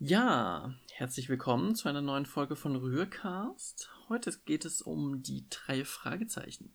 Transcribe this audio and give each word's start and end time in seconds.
Ja, 0.00 0.72
herzlich 0.92 1.28
willkommen 1.28 1.74
zu 1.74 1.88
einer 1.88 2.02
neuen 2.02 2.24
Folge 2.24 2.54
von 2.54 2.76
Rührcast. 2.76 3.90
Heute 4.08 4.32
geht 4.44 4.64
es 4.64 4.80
um 4.80 5.24
die 5.24 5.44
drei 5.50 5.84
Fragezeichen. 5.84 6.72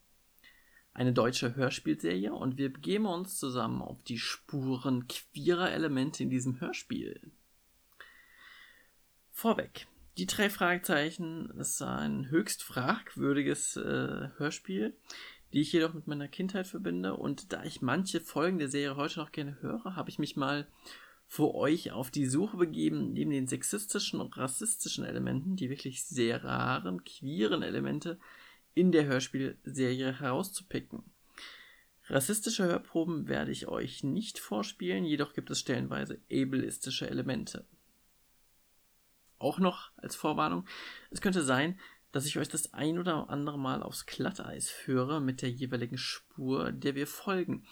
Eine 0.94 1.14
deutsche 1.14 1.56
Hörspielserie 1.56 2.34
und 2.34 2.58
wir 2.58 2.74
begeben 2.74 3.06
uns 3.06 3.40
zusammen 3.40 3.82
auf 3.82 4.04
die 4.04 4.18
Spuren 4.18 5.08
queerer 5.08 5.72
Elemente 5.72 6.22
in 6.22 6.30
diesem 6.30 6.60
Hörspiel. 6.60 7.32
Vorweg. 9.32 9.88
Die 10.18 10.26
drei 10.26 10.50
Fragezeichen 10.50 11.50
ist 11.52 11.82
ein 11.82 12.30
höchst 12.30 12.62
fragwürdiges 12.62 13.78
äh, 13.78 14.32
Hörspiel, 14.36 14.98
die 15.54 15.62
ich 15.62 15.72
jedoch 15.72 15.94
mit 15.94 16.08
meiner 16.08 16.28
Kindheit 16.28 16.68
verbinde. 16.68 17.16
Und 17.16 17.54
da 17.54 17.64
ich 17.64 17.82
manche 17.82 18.20
Folgen 18.20 18.58
der 18.58 18.68
Serie 18.68 18.98
heute 18.98 19.22
noch 19.22 19.32
gerne 19.32 19.62
höre, 19.62 19.96
habe 19.96 20.10
ich 20.10 20.20
mich 20.20 20.36
mal 20.36 20.68
für 21.34 21.56
euch 21.56 21.92
auf 21.92 22.12
die 22.12 22.28
Suche 22.28 22.58
begeben, 22.58 23.12
neben 23.12 23.32
den 23.32 23.48
sexistischen 23.48 24.22
und 24.22 24.38
rassistischen 24.38 25.04
Elementen, 25.04 25.56
die 25.56 25.72
wirklich 25.72 26.06
sehr 26.06 26.44
raren, 26.44 27.04
queeren 27.04 27.64
Elemente 27.64 28.20
in 28.76 28.92
der 28.92 29.06
Hörspielserie 29.06 30.20
herauszupicken. 30.20 31.02
Rassistische 32.06 32.66
Hörproben 32.66 33.28
werde 33.28 33.50
ich 33.50 33.68
euch 33.68 34.04
nicht 34.04 34.38
vorspielen, 34.38 35.06
jedoch 35.06 35.34
gibt 35.34 35.50
es 35.50 35.60
stellenweise 35.60 36.22
ableistische 36.32 37.10
Elemente. 37.10 37.66
Auch 39.40 39.58
noch 39.58 39.90
als 39.98 40.16
Vorwarnung, 40.16 40.68
es 41.10 41.20
könnte 41.20 41.42
sein, 41.42 41.80
dass 42.12 42.28
ich 42.28 42.38
euch 42.38 42.48
das 42.48 42.76
ein 42.76 43.00
oder 43.00 43.32
andere 43.32 43.58
Mal 43.58 43.82
aufs 43.82 44.06
Glatteis 44.06 44.70
führe 44.70 45.20
mit 45.20 45.42
der 45.42 45.50
jeweiligen 45.50 45.98
Spur, 45.98 46.72
der 46.72 46.94
wir 46.94 47.08
folgen. 47.08 47.66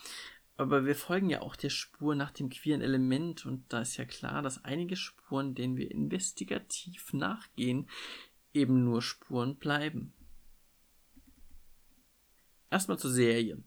Aber 0.58 0.86
wir 0.86 0.96
folgen 0.96 1.30
ja 1.30 1.42
auch 1.42 1.56
der 1.56 1.70
Spur 1.70 2.14
nach 2.16 2.32
dem 2.32 2.50
queeren 2.50 2.82
Element 2.82 3.46
und 3.46 3.64
da 3.70 3.82
ist 3.82 3.98
ja 3.98 4.06
klar, 4.06 4.42
dass 4.42 4.64
einige 4.64 4.96
Spuren, 4.96 5.56
denen 5.56 5.78
wir 5.78 5.90
investigativ 5.90 7.14
nachgehen, 7.14 7.90
eben 8.54 8.84
nur 8.84 9.02
Spuren 9.02 9.56
bleiben. 9.56 10.14
Erstmal 12.70 13.00
zur 13.00 13.12
Serie. 13.12 13.62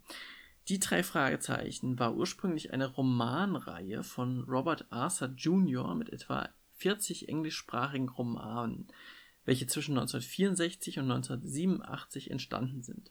Die 0.69 0.79
drei 0.79 1.03
Fragezeichen 1.03 1.99
war 1.99 2.15
ursprünglich 2.15 2.73
eine 2.73 2.87
Romanreihe 2.87 4.03
von 4.03 4.45
Robert 4.45 4.87
Arthur 4.91 5.29
Jr. 5.37 5.95
mit 5.95 6.11
etwa 6.11 6.49
40 6.77 7.29
englischsprachigen 7.29 8.09
Romanen, 8.09 8.89
welche 9.45 9.67
zwischen 9.67 9.93
1964 9.93 10.99
und 10.99 11.11
1987 11.11 12.31
entstanden 12.31 12.83
sind. 12.83 13.11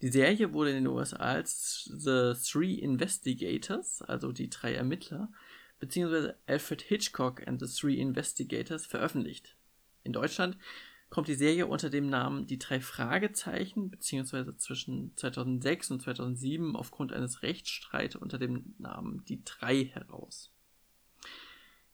Die 0.00 0.10
Serie 0.10 0.52
wurde 0.52 0.70
in 0.70 0.76
den 0.76 0.86
USA 0.86 1.16
als 1.16 1.90
The 1.92 2.34
Three 2.34 2.74
Investigators, 2.74 4.00
also 4.02 4.30
die 4.30 4.48
drei 4.48 4.74
Ermittler, 4.74 5.32
bzw. 5.80 6.34
Alfred 6.46 6.82
Hitchcock 6.82 7.46
and 7.48 7.60
the 7.60 7.66
Three 7.66 7.96
Investigators 7.96 8.86
veröffentlicht. 8.86 9.56
In 10.04 10.12
Deutschland 10.12 10.56
kommt 11.10 11.26
die 11.26 11.34
Serie 11.34 11.66
unter 11.66 11.90
dem 11.90 12.08
Namen 12.08 12.46
Die 12.46 12.58
drei 12.58 12.80
Fragezeichen, 12.80 13.90
bzw. 13.90 14.56
zwischen 14.56 15.16
2006 15.16 15.90
und 15.90 16.02
2007 16.02 16.76
aufgrund 16.76 17.12
eines 17.12 17.42
Rechtsstreits 17.42 18.14
unter 18.14 18.38
dem 18.38 18.74
Namen 18.78 19.24
Die 19.24 19.42
drei 19.44 19.84
heraus. 19.84 20.52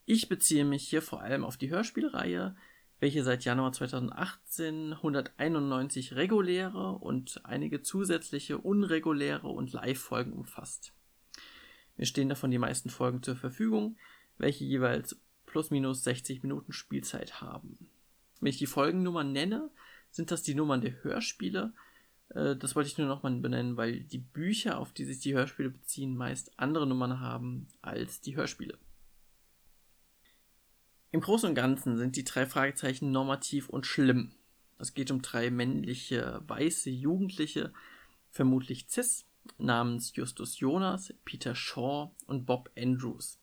Ich 0.05 0.29
beziehe 0.29 0.67
mich 0.67 0.87
hier 0.87 1.01
vor 1.01 1.23
allem 1.23 1.45
auf 1.45 1.57
die 1.57 1.71
Hörspielreihe, 1.71 2.55
welche 3.05 3.23
seit 3.23 3.45
Januar 3.45 3.71
2018 3.71 4.95
191 4.95 6.15
reguläre 6.15 6.93
und 6.93 7.39
einige 7.45 7.83
zusätzliche 7.83 8.57
unreguläre 8.57 9.47
und 9.47 9.75
Live-Folgen 9.75 10.33
umfasst. 10.33 10.95
Mir 11.99 12.07
stehen 12.07 12.31
davon 12.31 12.51
die 12.51 12.57
meisten 12.57 12.89
Folgen 12.89 13.23
zur 13.23 13.37
Verfügung, 13.37 13.99
welche 14.39 14.65
jeweils 14.65 15.21
plus 15.45 15.71
minus 15.71 16.03
60 16.03 16.43
Minuten 16.45 16.73
Spielzeit 16.73 17.43
haben. 17.43 17.91
Wenn 18.41 18.49
ich 18.49 18.57
die 18.57 18.65
Folgennummern 18.65 19.33
nenne, 19.33 19.69
sind 20.11 20.31
das 20.31 20.43
die 20.43 20.55
Nummern 20.55 20.81
der 20.81 21.05
Hörspiele. 21.05 21.75
Äh, 22.31 22.57
das 22.57 22.75
wollte 22.75 22.89
ich 22.89 22.97
nur 22.97 23.07
nochmal 23.07 23.37
benennen, 23.37 23.77
weil 23.77 24.01
die 24.01 24.17
Bücher, 24.17 24.79
auf 24.79 24.95
die 24.95 25.05
sich 25.05 25.21
die 25.21 25.35
Hörspiele 25.35 25.69
beziehen, 25.69 26.17
meist 26.17 26.59
andere 26.59 26.87
Nummern 26.87 27.21
haben 27.21 27.69
als 27.83 28.23
die 28.23 28.35
Hörspiele. 28.35 28.79
Im 31.15 31.21
Großen 31.21 31.49
und 31.49 31.55
Ganzen 31.55 31.97
sind 31.97 32.17
die 32.17 32.25
drei 32.25 32.45
Fragezeichen 32.45 33.13
normativ 33.13 33.69
und 33.69 33.87
schlimm. 33.87 34.33
Es 34.81 34.95
geht 34.95 35.13
um 35.13 35.23
drei 35.23 35.49
männliche, 35.49 36.43
weiße 36.49 36.91
Jugendliche, 36.91 37.73
vermutlich 38.31 38.89
cis, 38.89 39.25
namens 39.57 40.17
Justus 40.17 40.59
Jonas, 40.59 41.15
Peter 41.25 41.55
Shaw 41.55 42.11
und 42.27 42.47
Bob 42.47 42.69
Andrews, 42.77 43.39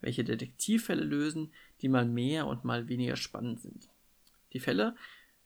welche 0.00 0.24
Detektivfälle 0.24 1.04
lösen, 1.04 1.52
die 1.82 1.90
mal 1.90 2.06
mehr 2.06 2.46
und 2.46 2.64
mal 2.64 2.88
weniger 2.88 3.16
spannend 3.16 3.60
sind. 3.60 3.90
Die 4.54 4.60
Fälle 4.60 4.96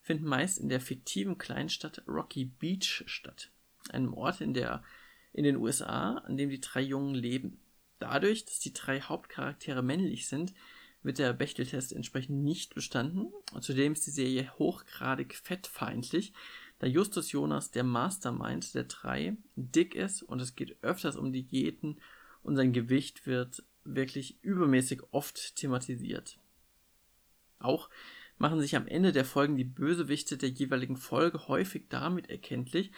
finden 0.02 0.26
meist 0.26 0.56
in 0.56 0.68
der 0.68 0.80
fiktiven 0.80 1.36
Kleinstadt 1.36 2.04
Rocky 2.06 2.44
Beach 2.44 3.02
statt, 3.06 3.50
einem 3.88 4.14
Ort 4.14 4.40
in, 4.40 4.54
der, 4.54 4.84
in 5.32 5.42
den 5.42 5.56
USA, 5.56 6.18
an 6.18 6.36
dem 6.36 6.48
die 6.48 6.60
drei 6.60 6.82
Jungen 6.82 7.16
leben. 7.16 7.58
Dadurch, 7.98 8.44
dass 8.44 8.60
die 8.60 8.72
drei 8.72 9.00
Hauptcharaktere 9.00 9.82
männlich 9.82 10.28
sind, 10.28 10.54
wird 11.02 11.18
der 11.18 11.32
Bechteltest 11.32 11.92
entsprechend 11.92 12.42
nicht 12.42 12.74
bestanden. 12.74 13.32
Und 13.52 13.62
zudem 13.62 13.92
ist 13.92 14.06
die 14.06 14.10
Serie 14.10 14.50
hochgradig 14.58 15.34
fettfeindlich, 15.34 16.32
da 16.78 16.86
Justus 16.86 17.32
Jonas 17.32 17.70
der 17.70 17.84
Mastermind 17.84 18.74
der 18.74 18.84
drei 18.84 19.36
dick 19.54 19.94
ist 19.94 20.22
und 20.22 20.40
es 20.40 20.56
geht 20.56 20.82
öfters 20.82 21.16
um 21.16 21.32
Diäten 21.32 22.00
und 22.42 22.56
sein 22.56 22.72
Gewicht 22.72 23.26
wird 23.26 23.62
wirklich 23.84 24.42
übermäßig 24.42 25.02
oft 25.10 25.56
thematisiert. 25.56 26.38
Auch 27.58 27.90
machen 28.38 28.60
sich 28.60 28.76
am 28.76 28.86
Ende 28.86 29.12
der 29.12 29.26
Folgen 29.26 29.56
die 29.56 29.64
Bösewichte 29.64 30.38
der 30.38 30.48
jeweiligen 30.48 30.96
Folge 30.96 31.48
häufig 31.48 31.84
damit 31.90 32.30
erkenntlich, 32.30 32.90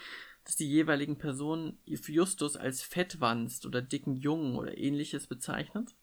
dass 0.44 0.54
die 0.54 0.68
jeweiligen 0.68 1.18
Personen 1.18 1.78
Justus 1.84 2.56
als 2.56 2.82
Fettwanst 2.82 3.66
oder 3.66 3.82
dicken 3.82 4.14
Jungen 4.14 4.56
oder 4.56 4.78
ähnliches 4.78 5.26
bezeichnet 5.26 5.94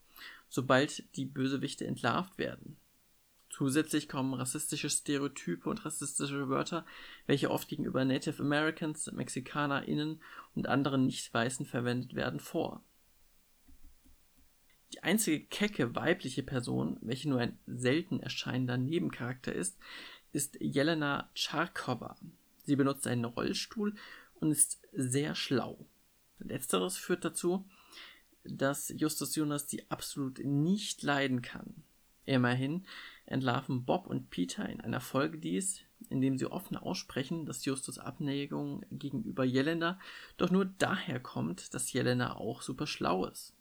sobald 0.49 1.15
die 1.15 1.25
Bösewichte 1.25 1.85
entlarvt 1.85 2.37
werden. 2.37 2.77
Zusätzlich 3.49 4.07
kommen 4.07 4.33
rassistische 4.33 4.89
Stereotype 4.89 5.69
und 5.69 5.83
rassistische 5.83 6.49
Wörter, 6.49 6.85
welche 7.25 7.49
oft 7.49 7.67
gegenüber 7.67 8.05
Native 8.05 8.41
Americans, 8.41 9.11
MexikanerInnen 9.11 10.21
und 10.55 10.67
anderen 10.67 11.05
Nicht-Weißen 11.05 11.65
verwendet 11.65 12.13
werden, 12.15 12.39
vor. 12.39 12.83
Die 14.93 15.03
einzige 15.03 15.45
kecke 15.45 15.95
weibliche 15.95 16.43
Person, 16.43 16.97
welche 17.01 17.29
nur 17.29 17.39
ein 17.39 17.59
selten 17.65 18.19
erscheinender 18.19 18.77
Nebencharakter 18.77 19.53
ist, 19.53 19.77
ist 20.31 20.57
Jelena 20.59 21.29
Charkova. 21.33 22.15
Sie 22.63 22.75
benutzt 22.75 23.07
einen 23.07 23.25
Rollstuhl 23.25 23.95
und 24.35 24.51
ist 24.51 24.79
sehr 24.93 25.35
schlau. 25.35 25.87
Letzteres 26.39 26.97
führt 26.97 27.25
dazu, 27.25 27.67
dass 28.43 28.93
Justus 28.95 29.35
Jonas 29.35 29.65
die 29.65 29.89
absolut 29.89 30.39
nicht 30.43 31.03
leiden 31.03 31.41
kann. 31.41 31.83
Immerhin 32.25 32.85
entlarven 33.25 33.85
Bob 33.85 34.07
und 34.07 34.29
Peter 34.29 34.67
in 34.69 34.81
einer 34.81 35.01
Folge 35.01 35.37
dies, 35.37 35.81
indem 36.09 36.37
sie 36.37 36.45
offen 36.45 36.77
aussprechen, 36.77 37.45
dass 37.45 37.65
Justus 37.65 37.97
Abneigung 37.97 38.85
gegenüber 38.91 39.43
Jelena 39.43 39.99
doch 40.37 40.51
nur 40.51 40.65
daher 40.65 41.19
kommt, 41.19 41.73
dass 41.73 41.91
Jelena 41.91 42.35
auch 42.35 42.61
super 42.61 42.87
schlau 42.87 43.25
ist. 43.25 43.53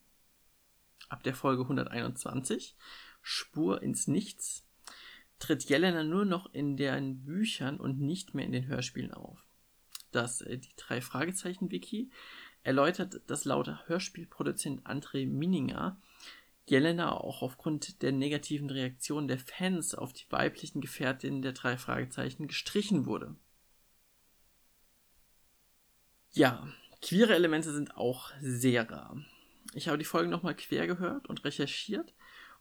Ab 1.09 1.22
der 1.22 1.34
Folge 1.34 1.62
121, 1.62 2.77
Spur 3.22 3.83
ins 3.83 4.06
Nichts, 4.06 4.66
tritt 5.39 5.65
Jelena 5.65 6.05
nur 6.05 6.25
noch 6.25 6.53
in 6.53 6.77
den 6.77 7.25
Büchern 7.25 7.78
und 7.78 8.00
nicht 8.00 8.34
mehr 8.34 8.45
in 8.45 8.53
den 8.53 8.66
Hörspielen 8.66 9.12
auf. 9.12 9.45
Das 10.10 10.41
äh, 10.41 10.59
die 10.59 10.75
drei 10.77 11.00
Fragezeichen 11.00 11.71
Wiki 11.71 12.10
erläutert 12.63 13.21
das 13.27 13.45
laut 13.45 13.69
Hörspielproduzent 13.89 14.87
André 14.87 15.27
Mininger 15.27 16.01
Jelena 16.69 17.13
auch 17.13 17.43
aufgrund 17.43 18.03
der 18.03 18.13
negativen 18.13 18.71
Reaktion 18.71 19.27
der 19.27 19.39
Fans 19.39 19.95
auf 19.95 20.13
die 20.13 20.31
weiblichen 20.31 20.81
Gefährtinnen 20.81 21.43
der 21.43 21.53
drei 21.53 21.78
Fragezeichen 21.78 22.47
gestrichen 22.47 23.07
wurde. 23.07 23.34
Ja, 26.33 26.69
queere 27.01 27.34
Elemente 27.34 27.72
sind 27.72 27.97
auch 27.97 28.33
sehr 28.41 28.91
rar. 28.91 29.16
Ich 29.75 29.89
habe 29.89 29.99
die 29.99 30.04
Folgen 30.04 30.31
nochmal 30.31 30.54
quer 30.54 30.87
gehört 30.87 31.27
und 31.28 31.45
recherchiert 31.45 32.15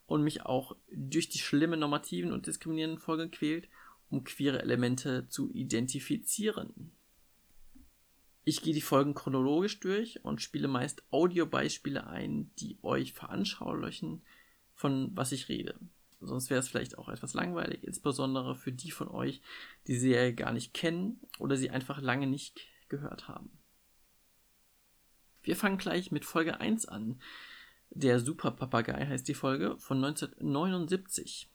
und 0.05 0.23
mich 0.23 0.45
auch 0.45 0.75
durch 0.89 1.29
die 1.29 1.39
schlimmen 1.39 1.79
normativen 1.79 2.31
und 2.31 2.47
diskriminierenden 2.47 2.99
Folgen 2.99 3.29
quält, 3.29 3.67
um 4.09 4.23
queere 4.23 4.61
Elemente 4.61 5.27
zu 5.27 5.51
identifizieren. 5.51 6.91
Ich 8.47 8.61
gehe 8.61 8.73
die 8.73 8.79
Folgen 8.79 9.13
chronologisch 9.13 9.81
durch 9.81 10.23
und 10.23 10.41
spiele 10.41 10.69
meist 10.69 11.03
Audiobeispiele 11.11 12.07
ein, 12.07 12.49
die 12.59 12.79
euch 12.81 13.11
veranschaulichen, 13.11 14.23
von 14.73 15.11
was 15.13 15.33
ich 15.33 15.49
rede. 15.49 15.77
Sonst 16.21 16.49
wäre 16.49 16.61
es 16.61 16.69
vielleicht 16.69 16.97
auch 16.97 17.09
etwas 17.09 17.33
langweilig, 17.33 17.83
insbesondere 17.83 18.55
für 18.55 18.71
die 18.71 18.91
von 18.91 19.09
euch, 19.09 19.41
die 19.87 19.97
Serie 19.97 20.33
gar 20.33 20.53
nicht 20.53 20.73
kennen 20.73 21.19
oder 21.39 21.57
sie 21.57 21.71
einfach 21.71 21.99
lange 21.99 22.25
nicht 22.25 22.65
gehört 22.87 23.27
haben. 23.27 23.49
Wir 25.41 25.57
fangen 25.57 25.77
gleich 25.77 26.13
mit 26.13 26.23
Folge 26.23 26.61
1 26.61 26.85
an. 26.85 27.21
Der 27.89 28.21
Superpapagei 28.21 29.07
heißt 29.07 29.27
die 29.27 29.33
Folge 29.33 29.77
von 29.77 29.97
1979. 29.97 31.51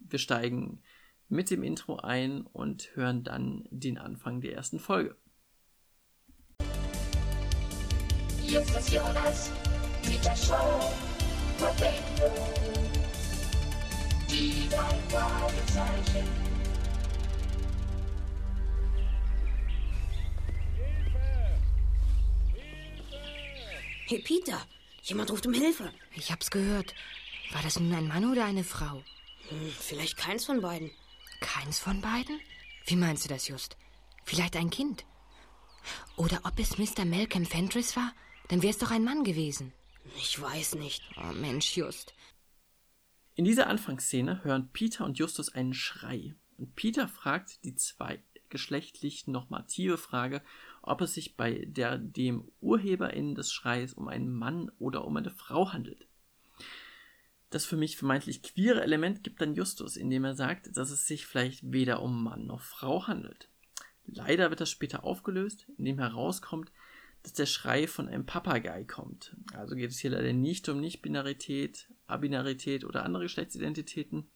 Wir 0.00 0.18
steigen 0.18 0.82
mit 1.28 1.48
dem 1.48 1.62
Intro 1.62 1.98
ein 1.98 2.40
und 2.42 2.96
hören 2.96 3.22
dann 3.22 3.68
den 3.70 3.98
Anfang 3.98 4.40
der 4.40 4.54
ersten 4.54 4.80
Folge. 4.80 5.16
Jetzt 8.48 8.70
ist 8.76 8.92
Jonas, 8.92 9.50
Peter 10.02 10.36
Show, 10.36 10.92
die 14.30 14.68
drei 14.70 14.98
Fragezeichen. 15.10 16.28
Hey 24.06 24.18
Peter, 24.20 24.64
jemand 25.02 25.32
ruft 25.32 25.46
um 25.46 25.52
Hilfe. 25.52 25.92
Ich 26.14 26.30
hab's 26.30 26.52
gehört. 26.52 26.94
War 27.52 27.62
das 27.62 27.80
nun 27.80 27.92
ein 27.92 28.06
Mann 28.06 28.30
oder 28.30 28.44
eine 28.44 28.62
Frau? 28.62 29.02
Hm, 29.48 29.72
vielleicht 29.76 30.16
keins 30.16 30.44
von 30.44 30.60
beiden. 30.60 30.92
Keins 31.40 31.80
von 31.80 32.00
beiden? 32.00 32.40
Wie 32.86 32.96
meinst 32.96 33.24
du 33.24 33.28
das, 33.28 33.48
Just? 33.48 33.76
Vielleicht 34.24 34.54
ein 34.54 34.70
Kind? 34.70 35.04
Oder 36.16 36.40
ob 36.44 36.58
es 36.60 36.78
Mr. 36.78 37.04
Malcolm 37.04 37.44
Fentress 37.44 37.96
war? 37.96 38.12
Dann 38.48 38.62
wär's 38.62 38.78
doch 38.78 38.90
ein 38.90 39.04
Mann 39.04 39.24
gewesen. 39.24 39.72
Ich 40.16 40.40
weiß 40.40 40.76
nicht. 40.76 41.02
Oh 41.16 41.32
Mensch, 41.32 41.76
Just. 41.76 42.14
In 43.34 43.44
dieser 43.44 43.66
Anfangsszene 43.66 44.44
hören 44.44 44.70
Peter 44.72 45.04
und 45.04 45.18
Justus 45.18 45.50
einen 45.50 45.74
Schrei. 45.74 46.34
Und 46.56 46.74
Peter 46.74 47.08
fragt 47.08 47.64
die 47.64 47.74
zweigeschlechtlich 47.74 49.26
normative 49.26 49.98
Frage, 49.98 50.42
ob 50.80 51.00
es 51.02 51.14
sich 51.14 51.36
bei 51.36 51.64
der 51.66 51.98
dem 51.98 52.50
UrheberInnen 52.60 53.34
des 53.34 53.52
Schreis 53.52 53.92
um 53.92 54.08
einen 54.08 54.32
Mann 54.32 54.70
oder 54.78 55.04
um 55.04 55.16
eine 55.16 55.30
Frau 55.30 55.72
handelt. 55.72 56.06
Das 57.50 57.66
für 57.66 57.76
mich 57.76 57.96
vermeintlich 57.96 58.42
queere 58.42 58.82
Element 58.82 59.22
gibt 59.22 59.40
dann 59.40 59.54
Justus, 59.54 59.96
indem 59.96 60.24
er 60.24 60.34
sagt, 60.34 60.76
dass 60.76 60.90
es 60.90 61.06
sich 61.06 61.26
vielleicht 61.26 61.72
weder 61.72 62.02
um 62.02 62.24
Mann 62.24 62.46
noch 62.46 62.62
Frau 62.62 63.06
handelt. 63.06 63.48
Leider 64.06 64.50
wird 64.50 64.60
das 64.60 64.70
später 64.70 65.04
aufgelöst, 65.04 65.66
indem 65.76 65.98
herauskommt, 65.98 66.72
dass 67.26 67.32
der 67.32 67.46
Schrei 67.46 67.88
von 67.88 68.08
einem 68.08 68.24
Papagei 68.24 68.84
kommt. 68.84 69.34
Also 69.52 69.74
geht 69.74 69.90
es 69.90 69.98
hier 69.98 70.10
leider 70.10 70.32
nicht 70.32 70.68
um 70.68 70.78
Nicht-Binarität, 70.78 71.88
Abinarität 72.06 72.84
oder 72.84 73.02
andere 73.02 73.24
Geschlechtsidentitäten, 73.24 74.30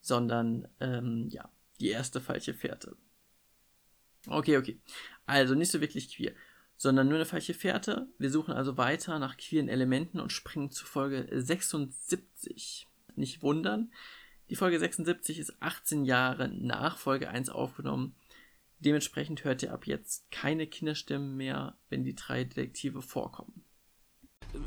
sondern 0.00 0.66
ähm, 0.80 1.28
ja, 1.30 1.48
die 1.78 1.90
erste 1.90 2.20
falsche 2.20 2.52
Fährte. 2.52 2.96
Okay, 4.26 4.56
okay. 4.56 4.80
Also 5.24 5.54
nicht 5.54 5.70
so 5.70 5.80
wirklich 5.80 6.12
queer, 6.16 6.32
sondern 6.76 7.06
nur 7.06 7.18
eine 7.18 7.26
falsche 7.26 7.54
Fährte. 7.54 8.08
Wir 8.18 8.32
suchen 8.32 8.54
also 8.54 8.76
weiter 8.76 9.20
nach 9.20 9.36
queeren 9.36 9.68
Elementen 9.68 10.18
und 10.18 10.32
springen 10.32 10.72
zu 10.72 10.84
Folge 10.84 11.28
76. 11.30 12.88
Nicht 13.14 13.40
wundern, 13.40 13.92
die 14.50 14.56
Folge 14.56 14.80
76 14.80 15.38
ist 15.38 15.62
18 15.62 16.04
Jahre 16.04 16.48
nach 16.48 16.98
Folge 16.98 17.28
1 17.28 17.50
aufgenommen 17.50 18.16
Dementsprechend 18.84 19.44
hört 19.44 19.62
ihr 19.62 19.72
ab 19.72 19.86
jetzt 19.86 20.28
keine 20.32 20.66
Kinderstimmen 20.66 21.36
mehr, 21.36 21.76
wenn 21.88 22.02
die 22.02 22.16
drei 22.16 22.42
Detektive 22.42 23.00
vorkommen. 23.00 23.64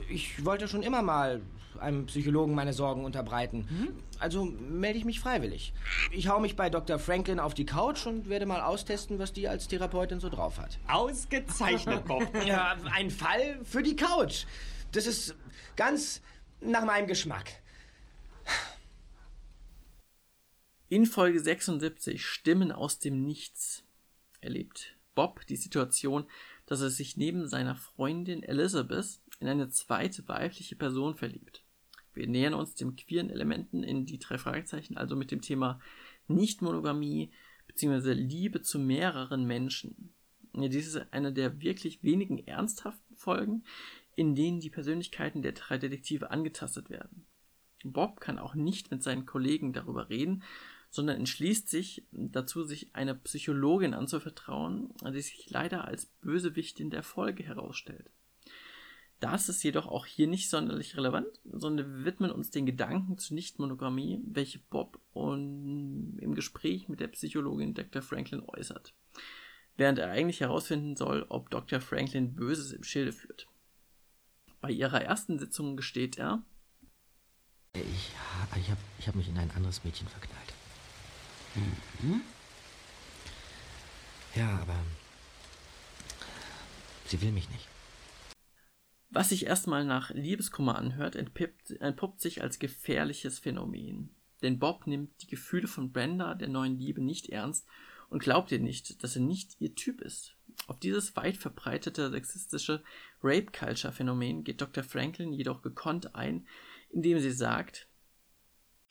Ich 0.09 0.45
wollte 0.45 0.69
schon 0.69 0.83
immer 0.83 1.01
mal 1.01 1.41
einem 1.79 2.06
Psychologen 2.06 2.56
meine 2.56 2.71
Sorgen 2.71 3.03
unterbreiten. 3.03 3.67
Hm? 3.67 3.95
Also 4.17 4.45
melde 4.45 4.97
ich 4.97 5.03
mich 5.03 5.19
freiwillig. 5.19 5.73
Ich 6.12 6.29
hau 6.29 6.39
mich 6.39 6.56
bei 6.56 6.69
Dr. 6.69 6.97
Franklin 6.97 7.41
auf 7.41 7.53
die 7.53 7.65
Couch 7.65 8.06
und 8.06 8.29
werde 8.29 8.45
mal 8.45 8.62
austesten, 8.62 9.19
was 9.19 9.33
die 9.33 9.50
als 9.50 9.67
Therapeutin 9.67 10.21
so 10.21 10.29
drauf 10.29 10.59
hat. 10.59 10.79
Ausgezeichnet, 10.88 12.06
Bob. 12.06 12.23
ja, 12.45 12.77
ein 12.94 13.12
Fall 13.12 13.59
für 13.65 13.83
die 13.83 13.97
Couch. 13.97 14.45
Das 14.94 15.07
ist 15.07 15.35
ganz 15.75 16.21
nach 16.62 16.85
meinem 16.85 17.07
Geschmack. 17.07 17.51
In 20.88 21.06
Folge 21.06 21.41
76 21.41 22.25
Stimmen 22.25 22.71
aus 22.71 23.00
dem 23.00 23.21
Nichts 23.25 23.85
erlebt 24.45 24.95
Bob 25.15 25.45
die 25.47 25.56
Situation, 25.56 26.25
dass 26.65 26.81
er 26.81 26.89
sich 26.89 27.18
neben 27.18 27.47
seiner 27.47 27.75
Freundin 27.75 28.44
Elizabeth 28.44 29.21
in 29.39 29.47
eine 29.47 29.69
zweite 29.69 30.27
weibliche 30.27 30.75
Person 30.75 31.15
verliebt. 31.15 31.63
Wir 32.13 32.27
nähern 32.27 32.53
uns 32.53 32.75
dem 32.75 32.95
queeren 32.95 33.30
Elementen 33.30 33.83
in 33.83 34.06
die 34.06 34.19
drei 34.19 34.38
Fragezeichen, 34.38 34.97
also 34.97 35.15
mit 35.15 35.31
dem 35.31 35.42
Thema 35.42 35.80
Nichtmonogamie 36.27 37.31
bzw. 37.68 38.13
Liebe 38.13 38.62
zu 38.62 38.80
mehreren 38.80 39.45
Menschen. 39.45 40.13
Dies 40.53 40.88
ist 40.88 41.12
eine 41.12 41.33
der 41.33 41.62
wirklich 41.62 42.03
wenigen 42.03 42.38
ernsthaften 42.48 43.15
Folgen, 43.15 43.63
in 44.15 44.36
denen 44.36 44.62
die 44.62 44.69
Persönlichkeiten 44.69 45.41
der 45.41 45.51
drei 45.51 45.77
Detektive 45.77 46.31
angetastet 46.31 46.89
werden. 46.89 47.25
Bob 47.83 48.21
kann 48.21 48.39
auch 48.39 48.56
nicht 48.56 48.89
mit 48.91 49.03
seinen 49.03 49.25
Kollegen 49.25 49.74
darüber 49.74 50.09
reden, 50.09 50.44
sondern 50.95 51.18
entschließt 51.18 51.68
sich 51.68 52.06
dazu, 52.12 52.63
sich 52.63 52.95
einer 52.95 53.15
Psychologin 53.15 53.94
anzuvertrauen, 53.94 54.94
die 55.13 55.21
sich 55.21 55.50
leider 55.50 55.86
als 55.86 56.06
Bösewichtin 56.06 56.89
der 56.89 57.03
Folge 57.03 57.44
herausstellt. 57.44 58.09
Das 59.19 59.50
ist 59.50 59.63
jedoch 59.63 59.88
auch 59.88 60.06
hier 60.06 60.27
nicht 60.27 60.50
sonderlich 60.50 60.95
relevant, 60.95 61.27
sondern 61.44 61.97
wir 61.97 62.06
widmen 62.06 62.31
uns 62.31 62.50
den 62.50 62.65
Gedanken 62.65 63.18
zur 63.18 63.36
Nichtmonogamie, 63.36 64.21
welche 64.25 64.59
Bob 64.59 65.00
im 65.13 66.33
Gespräch 66.33 66.88
mit 66.88 67.01
der 67.01 67.07
Psychologin 67.09 67.74
Dr. 67.74 68.01
Franklin 68.01 68.44
äußert, 68.48 68.94
während 69.75 70.00
er 70.00 70.12
eigentlich 70.12 70.39
herausfinden 70.39 70.95
soll, 70.95 71.25
ob 71.27 71.50
Dr. 71.50 71.81
Franklin 71.81 72.36
Böses 72.36 72.71
im 72.71 72.83
Schilde 72.83 73.12
führt. 73.12 73.48
Bei 74.62 74.71
ihrer 74.71 75.01
ersten 75.01 75.39
Sitzung 75.39 75.75
gesteht 75.75 76.18
er, 76.18 76.44
ich, 77.74 77.83
ich 78.56 78.69
habe 78.69 78.80
ich 79.00 79.07
hab 79.07 79.15
mich 79.15 79.27
in 79.27 79.38
ein 79.38 79.51
anderes 79.51 79.83
Mädchen 79.83 80.07
verknallt. 80.07 80.53
Mhm. 81.56 82.22
Ja, 84.36 84.60
aber 84.62 84.78
sie 87.07 87.22
will 87.22 87.31
mich 87.31 87.50
nicht. 87.50 87.68
Was 89.10 89.30
sich 89.30 89.46
erstmal 89.46 89.86
nach 89.86 90.10
Liebeskummer 90.10 90.78
anhört, 90.78 91.16
entpuppt, 91.16 91.72
entpuppt 91.80 92.19
sich 92.19 92.42
als 92.42 92.60
gefährliches 92.60 93.40
Phänomen. 93.40 94.13
Denn 94.42 94.60
Bob 94.60 94.88
nimmt 94.88 95.22
die 95.22 95.28
Gefühle 95.28 95.68
von 95.68 95.94
Brenda, 95.94 96.36
der 96.36 96.50
neuen 96.50 96.78
Liebe, 96.78 97.02
nicht 97.02 97.30
ernst 97.30 97.66
und 98.10 98.22
glaubt 98.22 98.51
ihr 98.51 98.60
nicht, 98.60 99.04
dass 99.04 99.16
er 99.16 99.22
nicht 99.22 99.56
ihr 99.60 99.74
Typ 99.74 100.01
ist. 100.01 100.36
Auf 100.68 100.80
dieses 100.80 101.16
weit 101.16 101.38
verbreitete 101.38 102.12
sexistische 102.12 102.84
Rape-Culture-Phänomen 103.24 104.44
geht 104.44 104.62
Dr. 104.62 104.84
Franklin 104.84 105.34
jedoch 105.34 105.62
gekonnt 105.62 106.16
ein, 106.16 106.48
indem 106.90 107.19
sie 107.19 107.31
sagt, 107.31 107.88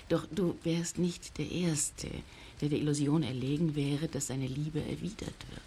Doch 0.08 0.26
du 0.26 0.58
wärst 0.64 0.98
nicht 0.98 1.38
der 1.38 1.50
Erste, 1.50 2.10
der 2.64 2.70
der 2.70 2.78
Illusion 2.78 3.22
erlegen 3.22 3.74
wäre, 3.74 4.08
dass 4.08 4.28
seine 4.28 4.46
Liebe 4.46 4.80
erwidert 4.80 5.34
wird. 5.50 5.62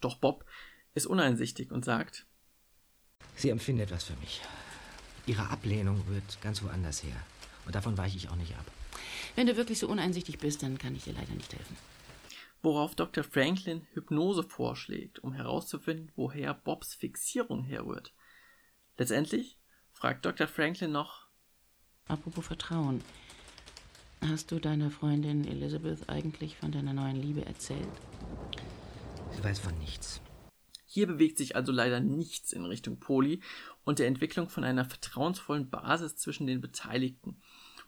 Doch 0.00 0.16
Bob 0.16 0.44
ist 0.94 1.06
uneinsichtig 1.06 1.70
und 1.70 1.84
sagt, 1.84 2.26
Sie 3.34 3.50
empfindet 3.50 3.90
was 3.90 4.04
für 4.04 4.16
mich. 4.16 4.40
Ihre 5.26 5.50
Ablehnung 5.50 6.02
rührt 6.08 6.40
ganz 6.40 6.62
woanders 6.62 7.02
her. 7.02 7.16
Und 7.66 7.74
davon 7.74 7.98
weiche 7.98 8.16
ich 8.16 8.30
auch 8.30 8.36
nicht 8.36 8.56
ab. 8.56 8.64
Wenn 9.34 9.46
du 9.46 9.56
wirklich 9.56 9.78
so 9.78 9.88
uneinsichtig 9.88 10.38
bist, 10.38 10.62
dann 10.62 10.78
kann 10.78 10.94
ich 10.94 11.04
dir 11.04 11.12
leider 11.12 11.34
nicht 11.34 11.52
helfen. 11.52 11.76
Worauf 12.62 12.94
Dr. 12.94 13.22
Franklin 13.22 13.86
Hypnose 13.92 14.42
vorschlägt, 14.42 15.18
um 15.18 15.34
herauszufinden, 15.34 16.10
woher 16.16 16.54
Bobs 16.54 16.94
Fixierung 16.94 17.64
herrührt. 17.64 18.14
Letztendlich 18.96 19.58
fragt 19.92 20.24
Dr. 20.24 20.46
Franklin 20.46 20.92
noch, 20.92 21.26
Apropos 22.08 22.46
Vertrauen. 22.46 23.02
Hast 24.20 24.50
du 24.50 24.58
deiner 24.58 24.90
Freundin 24.90 25.46
Elizabeth 25.46 26.08
eigentlich 26.08 26.56
von 26.56 26.72
deiner 26.72 26.92
neuen 26.92 27.16
Liebe 27.16 27.44
erzählt? 27.44 27.88
Sie 29.30 29.44
weiß 29.44 29.58
von 29.58 29.76
nichts. 29.78 30.20
Hier 30.86 31.06
bewegt 31.06 31.36
sich 31.36 31.56
also 31.56 31.72
leider 31.72 32.00
nichts 32.00 32.52
in 32.52 32.64
Richtung 32.64 32.98
Poli 32.98 33.42
und 33.84 33.98
der 33.98 34.06
Entwicklung 34.06 34.48
von 34.48 34.64
einer 34.64 34.84
vertrauensvollen 34.84 35.68
Basis 35.68 36.16
zwischen 36.16 36.46
den 36.46 36.60
Beteiligten. 36.60 37.40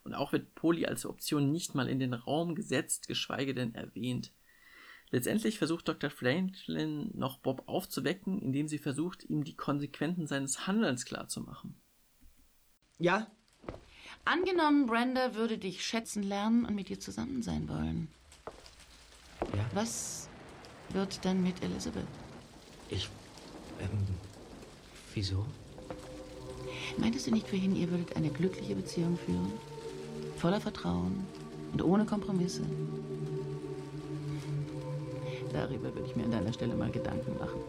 Und 0.05 0.15
auch 0.15 0.33
wird 0.33 0.55
Poli 0.55 0.87
als 0.87 1.07
Option 1.07 1.51
nicht 1.51 1.75
mal 1.75 1.89
in 1.89 1.99
den 1.99 2.15
Raum 2.15 2.55
gesetzt, 2.55 3.09
geschweige 3.09 3.55
denn 3.55 3.75
erwähnt. 3.75 4.33
Letztendlich 5.11 5.59
versucht 5.59 5.89
Dr. 5.89 6.11
Franklin 6.11 7.11
noch 7.15 7.39
Bob 7.39 7.63
aufzuwecken, 7.67 8.43
indem 8.43 8.69
sie 8.69 8.79
versucht, 8.79 9.25
ihm 9.25 9.43
die 9.43 9.57
Konsequenzen 9.57 10.27
seines 10.27 10.67
Handelns 10.67 11.07
klarzumachen. 11.07 11.81
Ja, 12.99 13.31
Angenommen, 14.25 14.87
Brenda 14.87 15.35
würde 15.35 15.59
dich 15.59 15.85
schätzen 15.85 16.23
lernen 16.23 16.65
und 16.65 16.75
mit 16.75 16.89
dir 16.89 17.01
zusammen 17.01 17.43
sein 17.43 17.69
wollen. 17.69 18.09
Ja? 19.55 19.65
Was 19.73 20.29
wird 20.91 21.25
dann 21.25 21.43
mit 21.43 21.63
Elizabeth? 21.63 22.07
Ich. 22.89 23.09
Ähm. 23.81 24.07
Wieso? 25.15 25.45
Meintest 26.97 27.27
du 27.27 27.31
nicht 27.31 27.49
vorhin, 27.49 27.75
ihr 27.77 27.91
würdet 27.91 28.17
eine 28.17 28.31
glückliche 28.31 28.75
Beziehung 28.75 29.19
führen? 29.19 29.53
Voller 30.37 30.61
Vertrauen 30.61 31.27
und 31.73 31.83
ohne 31.83 32.05
Kompromisse? 32.05 32.63
Darüber 35.53 35.95
würde 35.95 36.07
ich 36.07 36.17
mir 36.17 36.25
an 36.25 36.33
deiner 36.33 36.53
Stelle 36.53 36.75
mal 36.75 36.91
Gedanken 36.91 37.37
machen. 37.39 37.61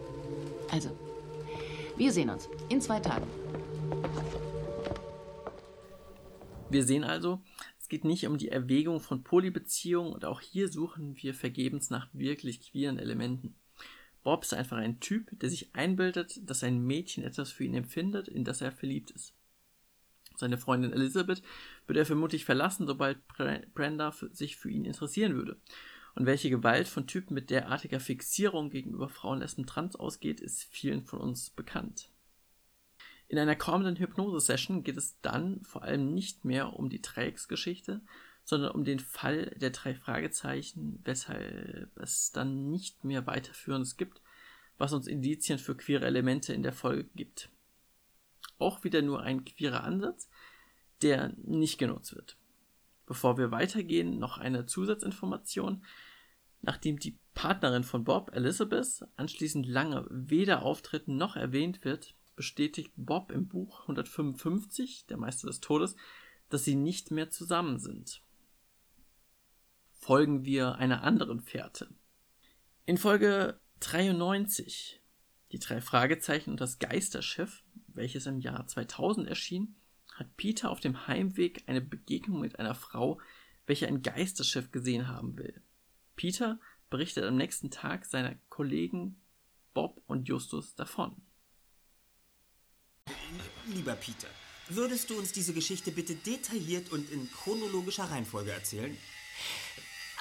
Also, 0.70 0.90
wir 1.96 2.12
sehen 2.12 2.30
uns 2.30 2.48
in 2.68 2.80
zwei 2.80 3.00
Tagen. 3.00 3.26
Wir 6.70 6.84
sehen 6.84 7.02
also, 7.02 7.42
es 7.80 7.88
geht 7.88 8.04
nicht 8.04 8.26
um 8.28 8.38
die 8.38 8.48
Erwägung 8.48 9.00
von 9.00 9.24
Polybeziehungen 9.24 10.12
und 10.12 10.24
auch 10.24 10.40
hier 10.40 10.68
suchen 10.68 11.16
wir 11.16 11.34
vergebens 11.34 11.90
nach 11.90 12.08
wirklich 12.12 12.60
queeren 12.60 13.00
Elementen. 13.00 13.56
Bob 14.22 14.44
ist 14.44 14.54
einfach 14.54 14.76
ein 14.76 15.00
Typ, 15.00 15.28
der 15.32 15.50
sich 15.50 15.74
einbildet, 15.74 16.48
dass 16.48 16.62
ein 16.62 16.78
Mädchen 16.78 17.24
etwas 17.24 17.50
für 17.50 17.64
ihn 17.64 17.74
empfindet, 17.74 18.28
in 18.28 18.44
das 18.44 18.60
er 18.60 18.70
verliebt 18.70 19.10
ist. 19.10 19.34
Seine 20.36 20.58
Freundin 20.58 20.92
Elizabeth 20.92 21.42
würde 21.86 22.00
er 22.00 22.06
vermutlich 22.06 22.44
verlassen, 22.44 22.86
sobald 22.86 23.18
Brenda 23.74 24.14
sich 24.30 24.56
für 24.56 24.70
ihn 24.70 24.84
interessieren 24.84 25.34
würde. 25.34 25.56
Und 26.14 26.26
welche 26.26 26.50
Gewalt 26.50 26.86
von 26.86 27.08
Typen 27.08 27.34
mit 27.34 27.50
derartiger 27.50 27.98
Fixierung 27.98 28.70
gegenüber 28.70 29.08
Frauen, 29.08 29.40
Lesben, 29.40 29.66
Trans 29.66 29.96
ausgeht, 29.96 30.40
ist 30.40 30.64
vielen 30.64 31.02
von 31.02 31.20
uns 31.20 31.50
bekannt. 31.50 32.10
In 33.30 33.38
einer 33.38 33.54
kommenden 33.54 33.94
Hypnose-Session 33.94 34.82
geht 34.82 34.96
es 34.96 35.20
dann 35.20 35.62
vor 35.62 35.84
allem 35.84 36.12
nicht 36.12 36.44
mehr 36.44 36.72
um 36.72 36.90
die 36.90 37.00
Dreiecksgeschichte, 37.00 38.00
sondern 38.42 38.72
um 38.72 38.82
den 38.82 38.98
Fall 38.98 39.54
der 39.54 39.70
drei 39.70 39.94
Fragezeichen, 39.94 40.98
weshalb 41.04 41.96
es 41.96 42.32
dann 42.32 42.72
nicht 42.72 43.04
mehr 43.04 43.28
weiterführendes 43.28 43.96
gibt, 43.96 44.20
was 44.78 44.92
uns 44.92 45.06
Indizien 45.06 45.60
für 45.60 45.76
queere 45.76 46.06
Elemente 46.06 46.52
in 46.52 46.64
der 46.64 46.72
Folge 46.72 47.08
gibt. 47.14 47.50
Auch 48.58 48.82
wieder 48.82 49.00
nur 49.00 49.22
ein 49.22 49.44
queerer 49.44 49.84
Ansatz, 49.84 50.28
der 51.00 51.32
nicht 51.36 51.78
genutzt 51.78 52.16
wird. 52.16 52.36
Bevor 53.06 53.38
wir 53.38 53.52
weitergehen, 53.52 54.18
noch 54.18 54.38
eine 54.38 54.66
Zusatzinformation. 54.66 55.84
Nachdem 56.62 56.98
die 56.98 57.16
Partnerin 57.34 57.84
von 57.84 58.02
Bob, 58.02 58.34
Elizabeth, 58.34 59.06
anschließend 59.14 59.66
lange 59.66 60.04
weder 60.10 60.62
auftritt 60.62 61.06
noch 61.06 61.36
erwähnt 61.36 61.84
wird, 61.84 62.16
bestätigt 62.40 62.94
Bob 62.96 63.32
im 63.32 63.48
Buch 63.48 63.82
155, 63.82 65.04
der 65.04 65.18
Meister 65.18 65.46
des 65.46 65.60
Todes, 65.60 65.94
dass 66.48 66.64
sie 66.64 66.74
nicht 66.74 67.10
mehr 67.10 67.28
zusammen 67.28 67.78
sind. 67.78 68.22
Folgen 69.90 70.46
wir 70.46 70.76
einer 70.76 71.02
anderen 71.02 71.40
Fährte. 71.40 71.90
In 72.86 72.96
Folge 72.96 73.60
93, 73.80 75.02
die 75.52 75.58
drei 75.58 75.82
Fragezeichen 75.82 76.52
und 76.52 76.62
das 76.62 76.78
Geisterschiff, 76.78 77.62
welches 77.88 78.24
im 78.24 78.40
Jahr 78.40 78.66
2000 78.66 79.28
erschien, 79.28 79.76
hat 80.14 80.34
Peter 80.38 80.70
auf 80.70 80.80
dem 80.80 81.06
Heimweg 81.06 81.64
eine 81.66 81.82
Begegnung 81.82 82.40
mit 82.40 82.58
einer 82.58 82.74
Frau, 82.74 83.20
welche 83.66 83.86
ein 83.86 84.00
Geisterschiff 84.00 84.72
gesehen 84.72 85.08
haben 85.08 85.36
will. 85.36 85.62
Peter 86.16 86.58
berichtet 86.88 87.24
am 87.24 87.36
nächsten 87.36 87.70
Tag 87.70 88.06
seiner 88.06 88.34
Kollegen 88.48 89.20
Bob 89.74 90.02
und 90.06 90.26
Justus 90.26 90.74
davon. 90.74 91.20
Lieber 93.66 93.94
Peter, 93.94 94.28
würdest 94.68 95.10
du 95.10 95.18
uns 95.18 95.32
diese 95.32 95.52
Geschichte 95.52 95.92
bitte 95.92 96.14
detailliert 96.14 96.90
und 96.90 97.10
in 97.10 97.30
chronologischer 97.30 98.10
Reihenfolge 98.10 98.52
erzählen? 98.52 98.96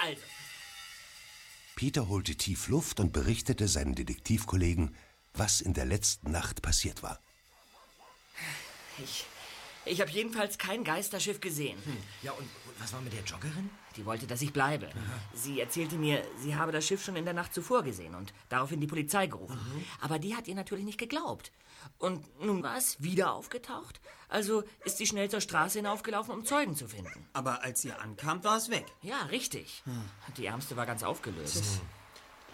Also. 0.02 0.22
Peter 1.76 2.10
holte 2.10 2.36
tief 2.36 2.68
Luft 2.68 3.00
und 3.00 3.14
berichtete 3.14 3.68
seinen 3.68 3.96
Detektivkollegen, 3.96 4.96
was 5.34 5.62
in 5.62 5.74
der 5.74 5.86
letzten 5.86 6.32
Nacht 6.32 6.62
passiert 6.62 7.04
war. 7.04 7.20
Ich, 9.02 9.26
ich 9.86 10.02
habe 10.02 10.12
jedenfalls 10.12 10.58
kein 10.58 10.84
Geisterschiff 10.84 11.40
gesehen. 11.40 11.78
Hm. 11.84 11.98
Ja, 12.22 12.32
und, 12.32 12.42
und, 12.42 12.80
was 12.80 12.94
war 12.94 13.02
mit 13.02 13.14
der 13.14 13.24
Joggerin? 13.24 13.70
Die 13.96 14.06
wollte, 14.06 14.28
dass 14.28 14.42
ich 14.42 14.54
bleibe. 14.54 14.88
Aha. 14.88 15.20
Sie 15.34 15.60
erzählte 15.60 15.96
mir, 15.96 16.24
sie 16.38 16.56
habe 16.56 16.72
das 16.72 16.86
Schiff 16.86 17.04
schon 17.04 17.16
in 17.16 17.26
der 17.26 17.34
Nacht 17.34 17.54
zuvor 17.54 17.84
gesehen 17.84 18.16
und 18.16 18.34
daraufhin 18.50 18.80
die 18.80 18.88
Polizei 18.88 19.28
gerufen. 19.28 19.56
Mhm. 19.56 19.86
Aber 20.02 20.20
die 20.20 20.36
hat 20.36 20.48
ihr 20.48 20.56
natürlich 20.56 20.86
nicht 20.86 21.00
geglaubt. 21.00 21.52
Und 21.98 22.26
nun 22.42 22.62
war 22.64 22.78
es 22.78 23.02
wieder 23.02 23.34
aufgetaucht. 23.34 24.00
Also 24.28 24.64
ist 24.86 24.98
sie 24.98 25.08
schnell 25.08 25.30
zur 25.30 25.42
Straße 25.42 25.80
hinaufgelaufen, 25.80 26.34
um 26.34 26.46
Zeugen 26.46 26.76
zu 26.76 26.88
finden. 26.88 27.28
Aber 27.34 27.64
als 27.64 27.84
ihr 27.84 28.00
ankam, 28.02 28.44
war 28.44 28.58
es 28.58 28.70
weg. 28.70 28.86
Ja, 29.02 29.24
richtig. 29.24 29.82
Hm. 29.86 30.04
Die 30.38 30.46
Ärmste 30.46 30.76
war 30.78 30.86
ganz 30.86 31.04
aufgelöst. 31.04 31.64
Hm. 31.64 31.82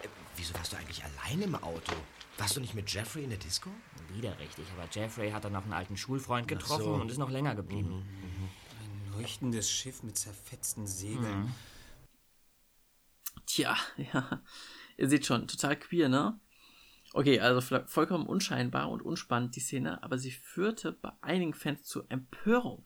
Äh, 0.03 0.07
wieso 0.35 0.53
warst 0.53 0.73
du 0.73 0.77
eigentlich 0.77 1.03
allein 1.03 1.41
im 1.41 1.55
Auto? 1.55 1.93
Warst 2.37 2.57
du 2.57 2.59
nicht 2.59 2.75
mit 2.75 2.91
Jeffrey 2.91 3.23
in 3.23 3.29
der 3.29 3.39
Disco? 3.39 3.69
Wieder 4.13 4.37
richtig, 4.39 4.65
aber 4.75 4.87
Jeffrey 4.91 5.31
hat 5.31 5.45
dann 5.45 5.53
noch 5.53 5.63
einen 5.63 5.73
alten 5.73 5.95
Schulfreund 5.95 6.47
getroffen 6.47 6.83
so. 6.83 6.93
und 6.93 7.09
ist 7.09 7.17
noch 7.17 7.29
länger 7.29 7.55
geblieben. 7.55 7.89
Mhm. 7.89 7.95
Mhm. 7.95 8.49
Ein 8.81 9.21
leuchtendes 9.21 9.69
Schiff 9.69 10.03
mit 10.03 10.17
zerfetzten 10.17 10.85
Segeln. 10.85 11.43
Mhm. 11.43 11.51
Tja, 13.45 13.77
ja. 14.13 14.41
Ihr 14.97 15.09
seht 15.09 15.25
schon, 15.25 15.47
total 15.47 15.77
queer, 15.77 16.09
ne? 16.09 16.39
Okay, 17.13 17.39
also 17.39 17.61
vollkommen 17.85 18.25
unscheinbar 18.25 18.89
und 18.89 19.01
unspannend 19.01 19.55
die 19.55 19.61
Szene, 19.61 20.03
aber 20.03 20.17
sie 20.17 20.31
führte 20.31 20.91
bei 20.91 21.11
einigen 21.21 21.53
Fans 21.53 21.83
zur 21.83 22.05
Empörung. 22.09 22.85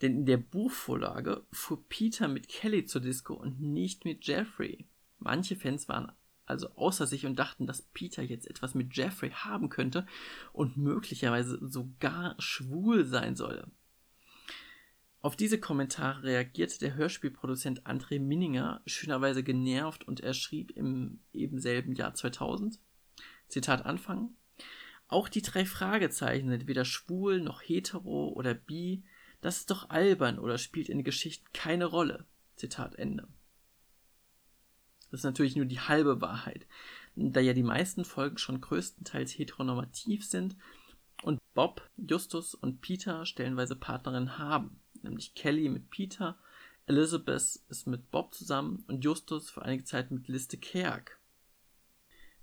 Denn 0.00 0.18
in 0.18 0.26
der 0.26 0.38
Buchvorlage 0.38 1.44
fuhr 1.52 1.86
Peter 1.88 2.28
mit 2.28 2.48
Kelly 2.48 2.86
zur 2.86 3.02
Disco 3.02 3.34
und 3.34 3.60
nicht 3.60 4.06
mit 4.06 4.26
Jeffrey. 4.26 4.86
Manche 5.18 5.56
Fans 5.56 5.88
waren 5.88 6.12
also 6.48 6.70
außer 6.76 7.06
sich 7.06 7.26
und 7.26 7.38
dachten, 7.38 7.66
dass 7.66 7.82
Peter 7.82 8.22
jetzt 8.22 8.48
etwas 8.48 8.74
mit 8.74 8.96
Jeffrey 8.96 9.30
haben 9.30 9.68
könnte 9.68 10.06
und 10.52 10.76
möglicherweise 10.76 11.58
sogar 11.66 12.34
schwul 12.38 13.04
sein 13.04 13.36
solle. 13.36 13.70
Auf 15.20 15.34
diese 15.34 15.58
Kommentare 15.58 16.22
reagierte 16.22 16.78
der 16.78 16.94
Hörspielproduzent 16.94 17.86
André 17.86 18.20
Minninger 18.20 18.82
schönerweise 18.86 19.42
genervt 19.42 20.06
und 20.06 20.20
er 20.20 20.32
schrieb 20.32 20.70
im 20.76 21.20
eben 21.32 21.58
selben 21.58 21.92
Jahr 21.94 22.14
2000 22.14 22.78
Zitat 23.48 23.84
Anfang. 23.84 24.30
Auch 25.08 25.28
die 25.28 25.42
drei 25.42 25.64
Fragezeichen 25.64 26.50
sind 26.50 26.68
weder 26.68 26.84
schwul 26.84 27.40
noch 27.40 27.62
hetero 27.62 28.28
oder 28.28 28.54
bi. 28.54 29.02
Das 29.40 29.58
ist 29.58 29.70
doch 29.70 29.90
albern 29.90 30.38
oder 30.38 30.58
spielt 30.58 30.88
in 30.88 30.98
der 30.98 31.04
Geschichte 31.04 31.44
keine 31.52 31.86
Rolle. 31.86 32.26
Zitat 32.56 32.94
Ende. 32.96 33.26
Das 35.10 35.20
ist 35.20 35.24
natürlich 35.24 35.56
nur 35.56 35.64
die 35.64 35.80
halbe 35.80 36.20
Wahrheit, 36.20 36.66
da 37.16 37.40
ja 37.40 37.52
die 37.52 37.62
meisten 37.62 38.04
Folgen 38.04 38.38
schon 38.38 38.60
größtenteils 38.60 39.38
heteronormativ 39.38 40.24
sind 40.24 40.56
und 41.22 41.40
Bob, 41.54 41.88
Justus 41.96 42.54
und 42.54 42.80
Peter 42.80 43.26
stellenweise 43.26 43.74
Partnerinnen 43.74 44.38
haben, 44.38 44.80
nämlich 45.02 45.34
Kelly 45.34 45.68
mit 45.68 45.90
Peter, 45.90 46.38
Elizabeth 46.86 47.60
ist 47.68 47.86
mit 47.86 48.10
Bob 48.10 48.34
zusammen 48.34 48.84
und 48.88 49.04
Justus 49.04 49.50
für 49.50 49.62
einige 49.62 49.84
Zeit 49.84 50.10
mit 50.10 50.28
Liste 50.28 50.56
Kerk. 50.56 51.18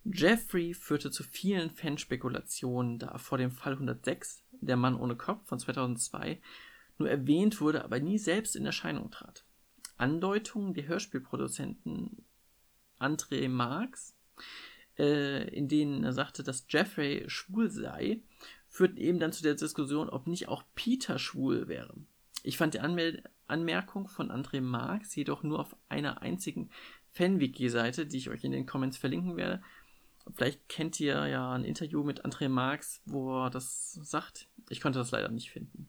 Jeffrey 0.03 0.75
führte 0.75 1.09
zu 1.09 1.23
vielen 1.23 1.71
Fanspekulationen, 1.71 2.99
da 2.99 3.17
vor 3.17 3.39
dem 3.39 3.49
Fall 3.49 3.73
106, 3.73 4.43
Der 4.51 4.77
Mann 4.77 4.95
ohne 4.95 5.15
Kopf 5.15 5.47
von 5.47 5.57
2002, 5.57 6.39
nur 6.99 7.09
erwähnt 7.09 7.59
wurde, 7.59 7.83
aber 7.83 7.99
nie 7.99 8.19
selbst 8.19 8.55
in 8.55 8.65
Erscheinung 8.65 9.09
trat. 9.09 9.45
Andeutungen 9.97 10.73
der 10.73 10.87
Hörspielproduzenten 10.87 12.24
André 12.99 13.49
Marx, 13.49 14.15
äh, 14.97 15.47
in 15.49 15.67
denen 15.67 16.03
er 16.03 16.13
sagte, 16.13 16.43
dass 16.43 16.65
Jeffrey 16.69 17.25
schwul 17.27 17.69
sei, 17.69 18.21
führten 18.67 18.97
eben 18.97 19.19
dann 19.19 19.33
zu 19.33 19.43
der 19.43 19.55
Diskussion, 19.55 20.09
ob 20.09 20.27
nicht 20.27 20.47
auch 20.47 20.63
Peter 20.75 21.19
schwul 21.19 21.67
wäre. 21.67 21.95
Ich 22.43 22.57
fand 22.57 22.73
die 22.73 22.79
Anmel 22.79 23.23
Anmerkung 23.47 24.07
von 24.07 24.31
André 24.31 24.59
Marx 24.59 25.15
jedoch 25.15 25.43
nur 25.43 25.59
auf 25.59 25.75
einer 25.87 26.21
einzigen 26.23 26.71
Fanwiki-Seite, 27.11 28.07
die 28.07 28.17
ich 28.17 28.29
euch 28.29 28.43
in 28.43 28.51
den 28.51 28.65
Comments 28.65 28.97
verlinken 28.97 29.37
werde, 29.37 29.61
Vielleicht 30.33 30.67
kennt 30.67 30.99
ihr 30.99 31.27
ja 31.27 31.53
ein 31.53 31.63
Interview 31.63 32.03
mit 32.03 32.25
André 32.25 32.49
Marx, 32.49 33.01
wo 33.05 33.45
er 33.45 33.49
das 33.49 33.93
sagt. 33.93 34.47
Ich 34.69 34.81
konnte 34.81 34.99
das 34.99 35.11
leider 35.11 35.29
nicht 35.29 35.51
finden. 35.51 35.87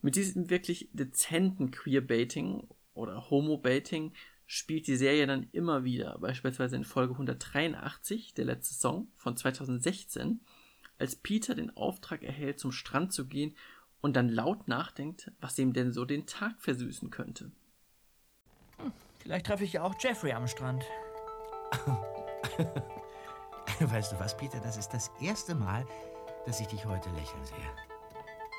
Mit 0.00 0.16
diesem 0.16 0.48
wirklich 0.50 0.88
dezenten 0.92 1.70
Queerbaiting 1.70 2.68
oder 2.92 3.30
Homo-Baiting 3.30 4.12
spielt 4.46 4.86
die 4.86 4.96
Serie 4.96 5.26
dann 5.26 5.48
immer 5.52 5.84
wieder, 5.84 6.18
beispielsweise 6.18 6.76
in 6.76 6.84
Folge 6.84 7.14
183, 7.14 8.34
der 8.34 8.44
letzte 8.44 8.74
Song 8.74 9.08
von 9.16 9.34
2016, 9.36 10.40
als 10.98 11.16
Peter 11.16 11.54
den 11.54 11.74
Auftrag 11.76 12.22
erhält, 12.22 12.60
zum 12.60 12.72
Strand 12.72 13.12
zu 13.12 13.26
gehen 13.26 13.54
und 14.00 14.14
dann 14.14 14.28
laut 14.28 14.68
nachdenkt, 14.68 15.32
was 15.40 15.58
ihm 15.58 15.72
denn 15.72 15.92
so 15.92 16.04
den 16.04 16.26
Tag 16.26 16.60
versüßen 16.60 17.10
könnte. 17.10 17.50
Hm, 18.78 18.92
vielleicht 19.18 19.46
treffe 19.46 19.64
ich 19.64 19.72
ja 19.74 19.82
auch 19.82 19.94
Jeffrey 19.98 20.32
am 20.32 20.46
Strand. 20.46 20.84
weißt 23.80 24.12
du 24.12 24.20
was, 24.20 24.36
Peter? 24.36 24.60
Das 24.60 24.76
ist 24.76 24.90
das 24.90 25.10
erste 25.20 25.54
Mal, 25.54 25.86
dass 26.46 26.60
ich 26.60 26.66
dich 26.66 26.84
heute 26.84 27.08
lächeln 27.10 27.44
sehe. 27.44 27.56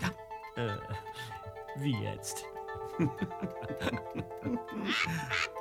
Ja. 0.01 0.09
Äh, 0.55 0.77
wie 1.77 1.95
jetzt? 2.01 2.43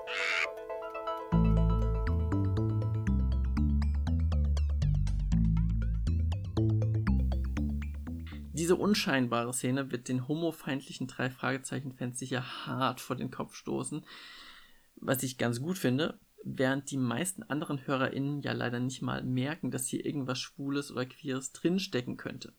Diese 8.64 8.76
unscheinbare 8.76 9.52
Szene 9.52 9.92
wird 9.92 10.08
den 10.08 10.26
homofeindlichen 10.26 11.06
drei 11.06 11.28
Fragezeichen-Fans 11.28 12.18
sicher 12.18 12.64
hart 12.64 12.98
vor 12.98 13.14
den 13.14 13.30
Kopf 13.30 13.54
stoßen, 13.56 14.06
was 14.96 15.22
ich 15.22 15.36
ganz 15.36 15.60
gut 15.60 15.76
finde, 15.76 16.18
während 16.42 16.90
die 16.90 16.96
meisten 16.96 17.42
anderen 17.42 17.86
HörerInnen 17.86 18.40
ja 18.40 18.52
leider 18.52 18.80
nicht 18.80 19.02
mal 19.02 19.22
merken, 19.22 19.70
dass 19.70 19.86
hier 19.86 20.06
irgendwas 20.06 20.38
Schwules 20.38 20.90
oder 20.90 21.04
Queeres 21.04 21.52
drinstecken 21.52 22.16
könnte. 22.16 22.54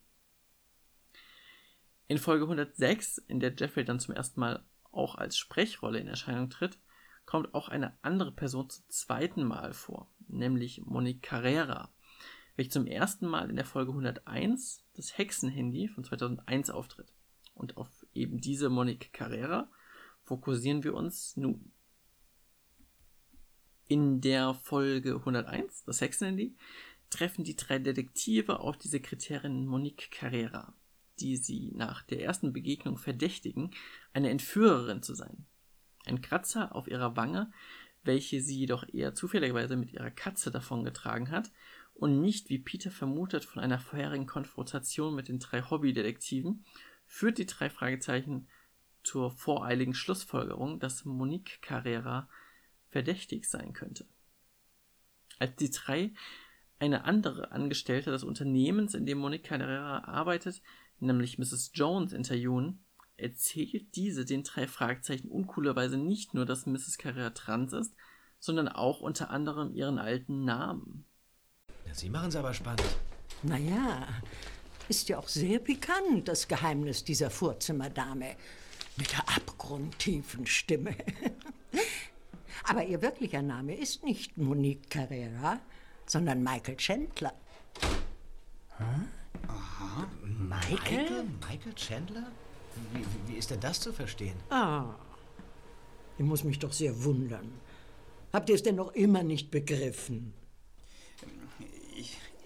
In 2.08 2.20
Folge 2.20 2.44
106, 2.44 3.18
in 3.18 3.40
der 3.40 3.56
Jeffrey 3.58 3.84
dann 3.84 4.00
zum 4.00 4.14
ersten 4.14 4.40
Mal 4.40 4.64
auch 4.92 5.16
als 5.16 5.40
Sprechrolle 5.40 5.98
in 5.98 6.08
Erscheinung 6.08 6.52
tritt, 6.52 6.78
kommt 7.26 7.56
auch 7.56 7.68
eine 7.68 7.98
andere 8.04 8.32
Person 8.32 8.70
zum 8.70 8.88
zweiten 8.90 9.44
Mal 9.44 9.74
vor, 9.74 10.08
nämlich 10.28 10.86
Monique 10.86 11.24
Carrera, 11.24 11.90
welche 12.56 12.72
zum 12.72 12.88
ersten 12.88 13.28
Mal 13.28 13.50
in 13.50 13.56
der 13.56 13.66
Folge 13.66 13.92
101 13.92 14.84
das 14.96 15.18
Hexenhandy 15.18 15.88
von 15.88 16.04
2001 16.04 16.70
auftritt. 16.70 17.12
Und 17.54 17.78
auf 17.78 17.90
eben 18.14 18.40
diese 18.40 18.70
Monique 18.70 19.12
Carrera 19.14 19.70
fokussieren 20.24 20.84
wir 20.84 20.94
uns 20.94 21.38
nun. 21.38 21.72
In 23.88 24.20
der 24.20 24.54
Folge 24.54 25.16
101, 25.16 25.84
das 25.86 26.02
Hexenhandy, 26.02 26.56
treffen 27.10 27.44
die 27.44 27.56
drei 27.56 27.78
Detektive 27.78 28.60
auf 28.60 28.78
die 28.78 28.88
Sekretärin 28.88 29.68
Monique 29.68 30.10
Carrera, 30.12 30.74
die 31.20 31.38
sie 31.38 31.72
nach 31.76 32.02
der 32.04 32.22
ersten 32.22 32.52
Begegnung 32.52 32.98
verdächtigen, 32.98 33.72
eine 34.14 34.30
Entführerin 34.30 35.04
zu 35.04 35.14
sein. 35.14 35.46
Ein 36.06 36.22
Kratzer 36.22 36.76
auf 36.76 36.88
ihrer 36.88 37.16
Wange, 37.16 37.52
welche 38.04 38.42
sie 38.42 38.58
jedoch 38.58 38.88
eher 38.92 39.14
zufälligerweise 39.14 39.76
mit 39.76 39.94
ihrer 39.94 40.12
Katze 40.12 40.52
davongetragen 40.52 41.32
hat 41.32 41.52
und 41.96 42.22
nicht, 42.22 42.50
wie 42.50 42.60
Peter 42.60 42.92
vermutet, 42.92 43.46
von 43.46 43.62
einer 43.62 43.80
vorherigen 43.80 44.28
Konfrontation 44.28 45.16
mit 45.16 45.30
den 45.30 45.40
drei 45.40 45.62
Hobbydetektiven, 45.62 46.66
führt 47.06 47.38
die 47.38 47.46
drei 47.46 47.70
Fragezeichen 47.70 48.48
zur 49.04 49.32
voreiligen 49.32 49.94
Schlussfolgerung, 49.94 50.80
dass 50.80 51.06
Monique 51.06 51.62
Carrera 51.62 52.30
verdächtig 52.90 53.46
sein 53.46 53.74
könnte. 53.74 54.06
Als 55.40 55.56
die 55.56 55.70
drei 55.70 56.14
eine 56.80 57.06
andere 57.06 57.52
Angestellte 57.52 58.12
des 58.12 58.24
Unternehmens, 58.24 58.94
in 58.94 59.06
dem 59.06 59.20
Monique 59.20 59.46
Carrera 59.46 60.04
arbeitet, 60.04 60.62
nämlich 61.00 61.38
Mrs. 61.38 61.72
Jones, 61.74 62.12
interviewen, 62.12 62.84
erzählt 63.16 63.96
diese 63.96 64.26
den 64.26 64.44
drei 64.44 64.68
Fragezeichen 64.68 65.30
uncoolerweise 65.30 65.98
nicht 65.98 66.34
nur, 66.34 66.46
dass 66.46 66.66
Mrs. 66.66 66.98
Carrera 66.98 67.30
trans 67.30 67.72
ist, 67.72 67.96
sondern 68.40 68.68
auch 68.68 69.00
unter 69.00 69.30
anderem 69.30 69.74
ihren 69.74 69.98
alten 69.98 70.44
Namen. 70.44 71.06
Sie 71.94 72.10
machen 72.10 72.30
es 72.30 72.36
aber 72.36 72.54
spannend. 72.54 72.84
Naja, 73.44 74.08
ist 74.90 75.10
ja 75.10 75.18
auch 75.18 75.28
sehr 75.28 75.60
pikant, 75.60 76.28
das 76.28 76.48
Geheimnis 76.48 77.04
dieser 77.04 77.30
Vorzimmerdame. 77.30 78.36
Mit 78.98 79.12
der 79.12 79.28
abgrundtiefen 79.28 80.46
Stimme. 80.46 80.96
aber 82.64 82.86
ihr 82.86 83.02
wirklicher 83.02 83.42
Name 83.42 83.76
ist 83.76 84.04
nicht 84.04 84.38
Monique 84.38 84.90
Carrera, 84.90 85.60
sondern 86.06 86.44
Michael 86.44 86.78
Chandler. 86.78 87.34
Hm? 88.78 89.08
Aha. 89.48 90.08
Michael? 90.24 91.02
Michael? 91.02 91.24
Michael 91.50 91.74
Chandler? 91.76 92.32
Wie, 92.94 93.00
wie, 93.00 93.34
wie 93.34 93.38
ist 93.38 93.52
denn 93.52 93.60
das 93.60 93.80
zu 93.80 93.92
verstehen? 93.92 94.38
Ah, 94.50 94.96
ich 96.18 96.26
muss 96.26 96.44
mich 96.44 96.60
doch 96.60 96.72
sehr 96.72 97.04
wundern. 97.04 97.52
Habt 98.32 98.50
ihr 98.50 98.56
es 98.56 98.64
denn 98.64 98.76
noch 98.76 98.94
immer 98.94 99.24
nicht 99.24 99.52
begriffen? 99.52 100.34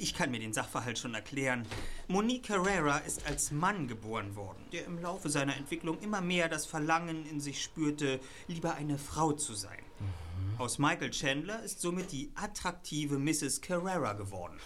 Ich, 0.01 0.13
kann 0.13 0.32
mir 0.32 0.39
den 0.39 0.53
Sachverhalt 0.53 0.98
schon 0.98 1.13
erklären. 1.13 1.65
Monique 2.08 2.44
Carrera 2.44 3.00
ist 3.00 3.27
als 3.27 3.51
Mann 3.51 3.89
geboren 3.89 4.34
worden, 4.38 4.63
der 4.72 4.86
im 4.86 4.98
Laufe 4.98 5.29
seiner 5.29 5.58
Entwicklung 5.58 6.00
immer 6.00 6.22
mehr 6.22 6.48
das 6.48 6.65
Verlangen 6.65 7.25
in 7.25 7.41
sich 7.41 7.62
spürte, 7.62 8.22
lieber 8.48 8.75
eine 8.75 8.98
Frau 8.98 9.34
zu 9.34 9.53
sein. 9.53 9.84
Mhm. 10.00 10.62
Aus 10.62 10.79
Michael 10.79 11.10
Chandler 11.10 11.62
ist 11.63 11.82
somit 11.82 12.13
die 12.13 12.32
attraktive 12.36 13.20
Mrs. 13.20 13.60
Carrera 13.60 14.13
geworden. 14.13 14.58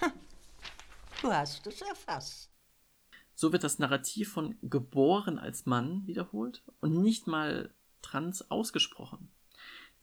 Du 1.23 1.31
hast 1.31 1.65
es 1.65 1.81
erfasst. 1.81 2.51
So 3.33 3.51
wird 3.51 3.63
das 3.63 3.79
Narrativ 3.79 4.31
von 4.31 4.55
geboren 4.61 5.39
als 5.39 5.65
Mann 5.65 6.05
wiederholt 6.05 6.63
und 6.79 7.01
nicht 7.01 7.25
mal 7.25 7.73
trans 8.03 8.51
ausgesprochen. 8.51 9.32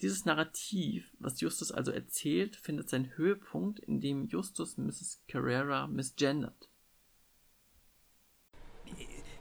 Dieses 0.03 0.25
Narrativ, 0.25 1.15
was 1.19 1.41
Justus 1.41 1.73
also 1.73 1.91
erzählt, 1.91 2.57
findet 2.57 2.89
seinen 2.89 3.17
Höhepunkt, 3.17 3.81
indem 3.81 4.29
Justus 4.29 4.79
Mrs. 4.79 5.23
Carrera 5.29 5.87
misgendert. 5.87 6.69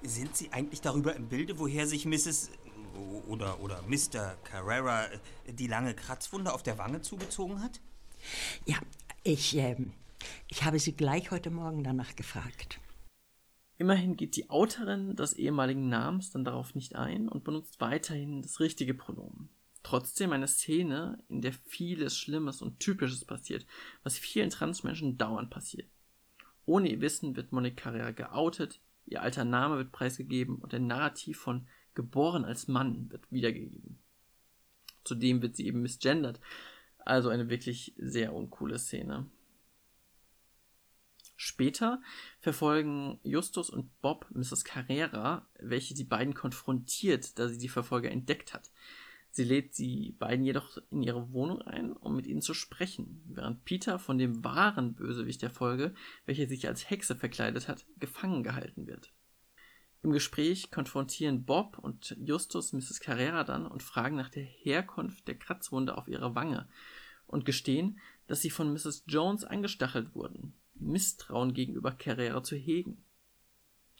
Sind 0.03 0.35
Sie 0.35 0.51
eigentlich 0.51 0.81
darüber 0.81 1.15
im 1.15 1.29
Bilde, 1.29 1.59
woher 1.59 1.87
sich 1.87 2.05
Mrs. 2.05 2.51
oder, 3.27 3.61
oder 3.61 3.81
Mr. 3.83 4.35
Carrera 4.43 5.07
die 5.47 5.67
lange 5.67 5.93
Kratzwunde 5.93 6.53
auf 6.53 6.63
der 6.63 6.77
Wange 6.77 7.01
zugezogen 7.01 7.61
hat? 7.61 7.79
Ja, 8.65 8.77
ich, 9.23 9.55
äh, 9.57 9.77
ich 10.49 10.63
habe 10.63 10.79
sie 10.79 10.93
gleich 10.93 11.31
heute 11.31 11.51
Morgen 11.51 11.83
danach 11.83 12.15
gefragt. 12.15 12.79
Immerhin 13.77 14.17
geht 14.17 14.35
die 14.35 14.49
Autorin 14.49 15.15
des 15.15 15.33
ehemaligen 15.33 15.87
Namens 15.87 16.31
dann 16.31 16.43
darauf 16.43 16.75
nicht 16.75 16.97
ein 16.97 17.29
und 17.29 17.45
benutzt 17.45 17.79
weiterhin 17.79 18.41
das 18.41 18.59
richtige 18.59 18.93
Pronomen. 18.93 19.49
Trotzdem 19.83 20.33
eine 20.33 20.47
Szene, 20.47 21.23
in 21.29 21.41
der 21.41 21.53
vieles 21.53 22.17
Schlimmes 22.17 22.61
und 22.61 22.79
Typisches 22.79 23.25
passiert, 23.25 23.65
was 24.03 24.17
vielen 24.17 24.49
Transmenschen 24.49 25.17
dauernd 25.17 25.49
passiert. 25.49 25.89
Ohne 26.65 26.89
ihr 26.89 27.01
Wissen 27.01 27.35
wird 27.35 27.51
Monika 27.51 27.91
Carrera 27.91 28.11
geoutet, 28.11 28.79
ihr 29.05 29.21
alter 29.21 29.45
Name 29.45 29.77
wird 29.77 29.91
preisgegeben 29.91 30.57
und 30.57 30.73
ein 30.73 30.87
Narrativ 30.87 31.39
von 31.39 31.67
geboren 31.95 32.45
als 32.45 32.67
Mann 32.67 33.09
wird 33.09 33.31
wiedergegeben. 33.31 33.97
Zudem 35.03 35.41
wird 35.41 35.55
sie 35.55 35.65
eben 35.65 35.81
misgendert, 35.81 36.39
also 36.99 37.29
eine 37.29 37.49
wirklich 37.49 37.93
sehr 37.97 38.33
uncoole 38.33 38.77
Szene. 38.77 39.25
Später 41.41 42.01
verfolgen 42.39 43.19
Justus 43.23 43.69
und 43.69 44.01
Bob 44.01 44.27
Mrs. 44.29 44.65
Carrera, 44.65 45.47
welche 45.57 45.93
die 45.93 46.03
beiden 46.03 46.33
konfrontiert, 46.33 47.39
da 47.39 47.47
sie 47.47 47.57
die 47.57 47.69
Verfolger 47.69 48.11
entdeckt 48.11 48.53
hat. 48.53 48.69
Sie 49.31 49.43
lädt 49.43 49.77
die 49.77 50.15
beiden 50.17 50.43
jedoch 50.43 50.77
in 50.89 51.03
ihre 51.03 51.31
Wohnung 51.31 51.61
ein, 51.61 51.93
um 51.93 52.15
mit 52.15 52.25
ihnen 52.25 52.41
zu 52.41 52.53
sprechen, 52.53 53.21
während 53.27 53.63
Peter 53.63 53.99
von 53.99 54.17
dem 54.17 54.43
wahren 54.43 54.95
Bösewicht 54.95 55.41
der 55.41 55.51
Folge, 55.51 55.93
welcher 56.25 56.47
sich 56.47 56.67
als 56.67 56.89
Hexe 56.89 57.15
verkleidet 57.15 57.67
hat, 57.67 57.85
gefangen 57.99 58.43
gehalten 58.43 58.87
wird. 58.87 59.13
Im 60.01 60.11
Gespräch 60.11 60.71
konfrontieren 60.71 61.43
Bob 61.43 61.77
und 61.77 62.15
Justus 62.19 62.73
Mrs. 62.73 63.01
Carrera 63.01 63.43
dann 63.43 63.67
und 63.67 63.83
fragen 63.83 64.15
nach 64.15 64.29
der 64.29 64.43
Herkunft 64.43 65.27
der 65.27 65.37
Kratzwunde 65.37 65.97
auf 65.97 66.07
ihrer 66.07 66.35
Wange 66.35 66.67
und 67.27 67.45
gestehen, 67.45 67.99
dass 68.27 68.41
sie 68.41 68.49
von 68.49 68.71
Mrs. 68.71 69.03
Jones 69.07 69.43
angestachelt 69.43 70.15
wurden, 70.15 70.53
Misstrauen 70.75 71.53
gegenüber 71.53 71.91
Carrera 71.91 72.43
zu 72.43 72.55
hegen. 72.55 73.03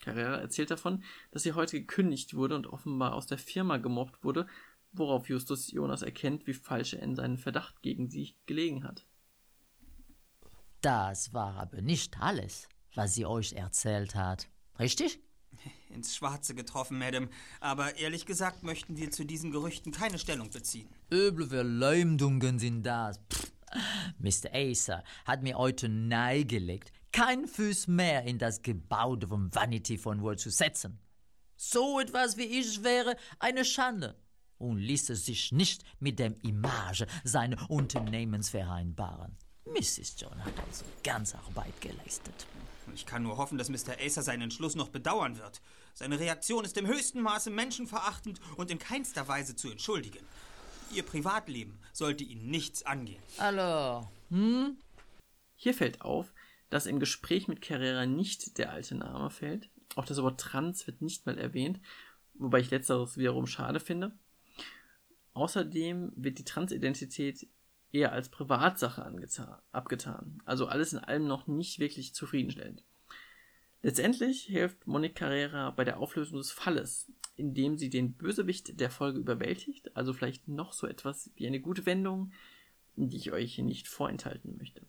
Carrera 0.00 0.36
erzählt 0.36 0.70
davon, 0.70 1.04
dass 1.30 1.42
sie 1.42 1.52
heute 1.52 1.78
gekündigt 1.78 2.34
wurde 2.34 2.56
und 2.56 2.66
offenbar 2.66 3.14
aus 3.14 3.26
der 3.26 3.38
Firma 3.38 3.76
gemobbt 3.76 4.24
wurde, 4.24 4.46
worauf 4.92 5.28
Justus 5.28 5.70
Jonas 5.70 6.02
erkennt, 6.02 6.46
wie 6.46 6.54
falsch 6.54 6.94
er 6.94 7.02
in 7.02 7.14
seinen 7.14 7.38
Verdacht 7.38 7.82
gegen 7.82 8.08
sie 8.08 8.34
gelegen 8.46 8.84
hat. 8.84 9.06
Das 10.80 11.32
war 11.34 11.56
aber 11.56 11.82
nicht 11.82 12.20
alles, 12.20 12.68
was 12.94 13.14
sie 13.14 13.26
euch 13.26 13.52
erzählt 13.52 14.14
hat. 14.14 14.48
Richtig? 14.78 15.20
Ins 15.90 16.16
Schwarze 16.16 16.54
getroffen, 16.54 16.98
Madame. 16.98 17.28
Aber 17.60 17.96
ehrlich 17.96 18.24
gesagt 18.24 18.62
möchten 18.62 18.96
wir 18.96 19.10
zu 19.10 19.24
diesen 19.24 19.50
Gerüchten 19.50 19.92
keine 19.92 20.18
Stellung 20.18 20.50
beziehen. 20.50 20.88
Üble 21.12 21.48
Verleumdungen 21.48 22.58
sind 22.58 22.82
das. 22.84 23.20
Pff. 23.30 23.52
Mr. 24.18 24.52
Acer 24.52 25.04
hat 25.24 25.42
mir 25.42 25.56
heute 25.56 25.88
neigelegt, 25.88 26.92
kein 27.12 27.46
Fuß 27.46 27.86
mehr 27.86 28.24
in 28.24 28.38
das 28.38 28.62
Gebäude 28.62 29.28
von 29.28 29.54
Vanity 29.54 29.96
von 29.96 30.22
World 30.22 30.40
zu 30.40 30.50
setzen. 30.50 30.98
So 31.56 32.00
etwas 32.00 32.36
wie 32.36 32.44
ich 32.44 32.82
wäre 32.82 33.16
eine 33.38 33.64
Schande 33.64 34.16
und 34.60 34.78
ließ 34.78 35.10
es 35.10 35.26
sich 35.26 35.52
nicht 35.52 35.84
mit 35.98 36.18
dem 36.18 36.34
Image 36.42 37.04
seines 37.24 37.60
Unternehmens 37.68 38.50
vereinbaren. 38.50 39.36
Mrs. 39.64 40.16
John 40.18 40.44
hat 40.44 40.58
also 40.66 40.84
ganz 41.02 41.34
Arbeit 41.34 41.80
geleistet. 41.80 42.46
Ich 42.94 43.06
kann 43.06 43.22
nur 43.22 43.36
hoffen, 43.36 43.56
dass 43.56 43.68
Mr. 43.68 43.96
Acer 44.00 44.22
seinen 44.22 44.42
Entschluss 44.42 44.74
noch 44.74 44.88
bedauern 44.88 45.38
wird. 45.38 45.60
Seine 45.94 46.18
Reaktion 46.18 46.64
ist 46.64 46.76
im 46.76 46.86
höchsten 46.86 47.20
Maße 47.20 47.50
menschenverachtend 47.50 48.40
und 48.56 48.70
in 48.70 48.78
keinster 48.78 49.28
Weise 49.28 49.56
zu 49.56 49.70
entschuldigen. 49.70 50.24
Ihr 50.92 51.04
Privatleben 51.04 51.78
sollte 51.92 52.24
Ihnen 52.24 52.50
nichts 52.50 52.84
angehen. 52.84 53.22
Hallo. 53.38 54.08
Hm? 54.30 54.76
Hier 55.54 55.74
fällt 55.74 56.00
auf, 56.00 56.32
dass 56.68 56.86
im 56.86 56.98
Gespräch 56.98 57.48
mit 57.48 57.62
Carrera 57.62 58.06
nicht 58.06 58.58
der 58.58 58.72
alte 58.72 58.96
Name 58.96 59.30
fällt. 59.30 59.70
Auch 59.94 60.04
das 60.04 60.20
Wort 60.22 60.40
Trans 60.40 60.86
wird 60.86 61.00
nicht 61.00 61.26
mal 61.26 61.38
erwähnt, 61.38 61.80
wobei 62.34 62.60
ich 62.60 62.70
letzteres 62.70 63.16
wiederum 63.16 63.46
schade 63.46 63.78
finde. 63.78 64.18
Außerdem 65.34 66.12
wird 66.16 66.38
die 66.38 66.44
Transidentität 66.44 67.48
eher 67.92 68.12
als 68.12 68.28
Privatsache 68.28 69.02
abgetan. 69.72 70.42
Also 70.44 70.66
alles 70.66 70.92
in 70.92 70.98
allem 70.98 71.26
noch 71.26 71.46
nicht 71.46 71.78
wirklich 71.78 72.14
zufriedenstellend. 72.14 72.84
Letztendlich 73.82 74.42
hilft 74.42 74.86
Monique 74.86 75.16
Carrera 75.16 75.70
bei 75.70 75.84
der 75.84 75.98
Auflösung 75.98 76.38
des 76.38 76.52
Falles, 76.52 77.10
indem 77.36 77.78
sie 77.78 77.88
den 77.88 78.12
Bösewicht 78.12 78.78
der 78.78 78.90
Folge 78.90 79.18
überwältigt, 79.18 79.96
also 79.96 80.12
vielleicht 80.12 80.48
noch 80.48 80.72
so 80.72 80.86
etwas 80.86 81.30
wie 81.36 81.46
eine 81.46 81.60
gute 81.60 81.86
Wendung, 81.86 82.32
die 82.96 83.16
ich 83.16 83.32
euch 83.32 83.56
nicht 83.58 83.88
vorenthalten 83.88 84.58
möchte. 84.58 84.82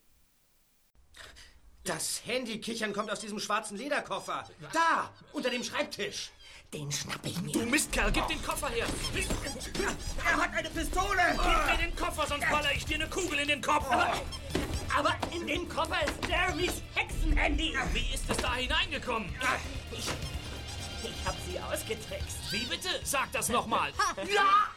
Das 1.93 2.21
Handykichern 2.25 2.93
kommt 2.93 3.11
aus 3.11 3.19
diesem 3.19 3.37
schwarzen 3.39 3.77
Lederkoffer. 3.77 4.45
Da, 4.71 5.09
unter 5.33 5.49
dem 5.49 5.61
Schreibtisch. 5.61 6.31
Den 6.73 6.89
schnapp 6.89 7.19
ich 7.25 7.41
mir. 7.41 7.51
Du 7.51 7.65
Mistkerl, 7.65 8.13
gib 8.13 8.25
den 8.29 8.41
Koffer 8.41 8.69
her! 8.69 8.85
Er 10.25 10.37
hat 10.37 10.53
eine 10.55 10.69
Pistole! 10.69 11.21
Gib 11.31 11.65
mir 11.65 11.85
den 11.85 11.95
Koffer, 11.97 12.25
sonst 12.27 12.49
baller 12.49 12.71
ich 12.73 12.85
dir 12.85 12.95
eine 12.95 13.09
Kugel 13.09 13.39
in 13.39 13.49
den 13.49 13.61
Kopf! 13.61 13.85
Aber 14.97 15.15
in 15.33 15.45
dem 15.47 15.67
Koffer 15.67 15.97
ist 16.05 16.13
Jeremys 16.29 16.81
Hexenhandy. 16.95 17.77
Wie 17.91 18.13
ist 18.13 18.29
es 18.29 18.37
da 18.37 18.55
hineingekommen? 18.55 19.29
Ich, 19.91 20.07
ich 21.03 21.25
hab 21.25 21.35
sie 21.45 21.59
ausgetrickst. 21.59 22.37
Wie 22.51 22.65
bitte? 22.67 22.87
Sag 23.03 23.33
das 23.33 23.49
nochmal. 23.49 23.91
Ja! 24.33 24.69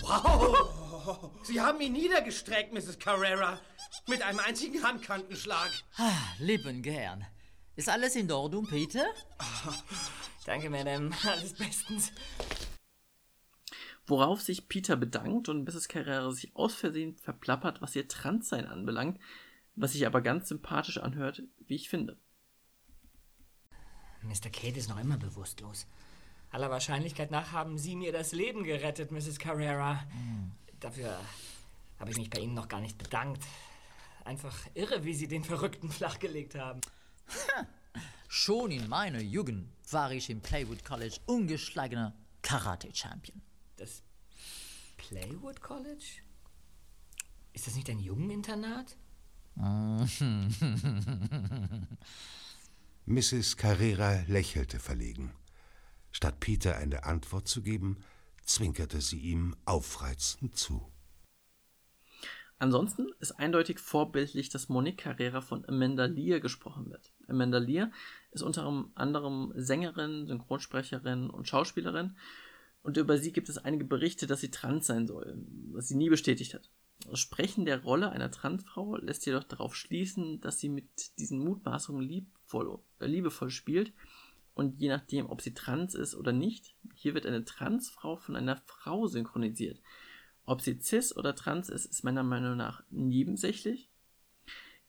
Wow! 0.00 0.77
Sie 1.42 1.60
haben 1.60 1.80
ihn 1.80 1.92
niedergestreckt, 1.92 2.72
Mrs. 2.72 2.98
Carrera. 2.98 3.60
Mit 4.06 4.22
einem 4.22 4.40
einzigen 4.40 4.82
Handkantenschlag. 4.82 5.70
Ah, 5.96 6.12
lieben 6.38 6.82
gern. 6.82 7.26
Ist 7.76 7.88
alles 7.88 8.16
in 8.16 8.30
Ordnung, 8.30 8.66
Peter? 8.66 9.06
Danke, 10.46 10.70
Madame. 10.70 11.10
Alles 11.26 11.54
bestens. 11.54 12.12
Worauf 14.06 14.40
sich 14.40 14.68
Peter 14.68 14.96
bedankt 14.96 15.48
und 15.48 15.64
Mrs. 15.64 15.88
Carrera 15.88 16.30
sich 16.30 16.56
aus 16.56 16.74
Versehen 16.74 17.16
verplappert, 17.18 17.82
was 17.82 17.94
ihr 17.94 18.08
Transsein 18.08 18.66
anbelangt, 18.66 19.20
was 19.76 19.92
sich 19.92 20.06
aber 20.06 20.22
ganz 20.22 20.48
sympathisch 20.48 20.98
anhört, 20.98 21.42
wie 21.58 21.74
ich 21.74 21.88
finde. 21.88 22.18
Mr. 24.22 24.50
Kate 24.50 24.78
ist 24.78 24.88
noch 24.88 24.98
immer 24.98 25.18
bewusstlos. 25.18 25.86
Aller 26.50 26.70
Wahrscheinlichkeit 26.70 27.30
nach 27.30 27.52
haben 27.52 27.76
Sie 27.76 27.94
mir 27.94 28.10
das 28.10 28.32
Leben 28.32 28.64
gerettet, 28.64 29.12
Mrs. 29.12 29.38
Carrera. 29.38 30.02
Dafür 30.80 31.18
habe 31.98 32.10
ich 32.10 32.16
mich 32.16 32.30
bei 32.30 32.38
Ihnen 32.40 32.54
noch 32.54 32.68
gar 32.68 32.80
nicht 32.80 32.98
bedankt. 32.98 33.44
Einfach 34.24 34.56
irre, 34.74 35.04
wie 35.04 35.14
Sie 35.14 35.28
den 35.28 35.44
Verrückten 35.44 35.90
flachgelegt 35.98 36.54
haben. 36.54 36.80
Schon 38.28 38.70
in 38.70 38.88
meiner 38.88 39.20
Jugend 39.20 39.68
war 39.90 40.12
ich 40.12 40.30
im 40.30 40.40
Playwood 40.40 40.84
College 40.84 41.16
ungeschlagener 41.26 42.14
Karate-Champion. 42.42 43.40
Das 43.76 44.02
Playwood 44.96 45.60
College? 45.60 46.22
Ist 47.52 47.66
das 47.66 47.74
nicht 47.74 47.88
ein 47.90 48.00
Jungeninternat? 48.00 48.96
Mrs. 53.06 53.56
Carrera 53.56 54.22
lächelte 54.28 54.78
verlegen. 54.78 55.32
Statt 56.12 56.38
Peter 56.38 56.76
eine 56.76 57.04
Antwort 57.04 57.48
zu 57.48 57.62
geben, 57.62 58.04
zwinkerte 58.48 59.00
sie 59.00 59.20
ihm 59.20 59.54
aufreizend 59.64 60.56
zu. 60.56 60.90
Ansonsten 62.60 63.06
ist 63.20 63.32
eindeutig 63.32 63.78
vorbildlich, 63.78 64.48
dass 64.48 64.68
Monique 64.68 64.98
Carrera 64.98 65.40
von 65.40 65.64
Amanda 65.68 66.06
Lear 66.06 66.40
gesprochen 66.40 66.90
wird. 66.90 67.12
Amanda 67.28 67.58
Lear 67.58 67.92
ist 68.32 68.42
unter 68.42 68.86
anderem 68.96 69.52
Sängerin, 69.54 70.26
Synchronsprecherin 70.26 71.30
und 71.30 71.46
Schauspielerin 71.46 72.16
und 72.82 72.96
über 72.96 73.18
sie 73.18 73.32
gibt 73.32 73.48
es 73.48 73.58
einige 73.58 73.84
Berichte, 73.84 74.26
dass 74.26 74.40
sie 74.40 74.50
trans 74.50 74.86
sein 74.86 75.06
soll, 75.06 75.38
was 75.72 75.88
sie 75.88 75.96
nie 75.96 76.08
bestätigt 76.08 76.54
hat. 76.54 76.70
Das 77.08 77.20
Sprechen 77.20 77.64
der 77.64 77.82
Rolle 77.82 78.10
einer 78.10 78.30
Transfrau 78.30 78.96
lässt 78.96 79.24
jedoch 79.26 79.44
darauf 79.44 79.76
schließen, 79.76 80.40
dass 80.40 80.58
sie 80.58 80.68
mit 80.68 81.16
diesen 81.18 81.38
Mutmaßungen 81.38 82.02
liebvoll, 82.02 82.80
äh, 82.98 83.06
liebevoll 83.06 83.50
spielt 83.50 83.92
und 84.58 84.80
je 84.80 84.88
nachdem, 84.88 85.30
ob 85.30 85.40
sie 85.40 85.54
trans 85.54 85.94
ist 85.94 86.16
oder 86.16 86.32
nicht, 86.32 86.74
hier 86.96 87.14
wird 87.14 87.26
eine 87.26 87.44
Transfrau 87.44 88.16
von 88.16 88.34
einer 88.34 88.56
Frau 88.56 89.06
synchronisiert. 89.06 89.80
Ob 90.46 90.62
sie 90.62 90.80
cis 90.80 91.16
oder 91.16 91.36
trans 91.36 91.68
ist, 91.68 91.86
ist 91.86 92.02
meiner 92.02 92.24
Meinung 92.24 92.56
nach 92.56 92.82
nebensächlich. 92.90 93.88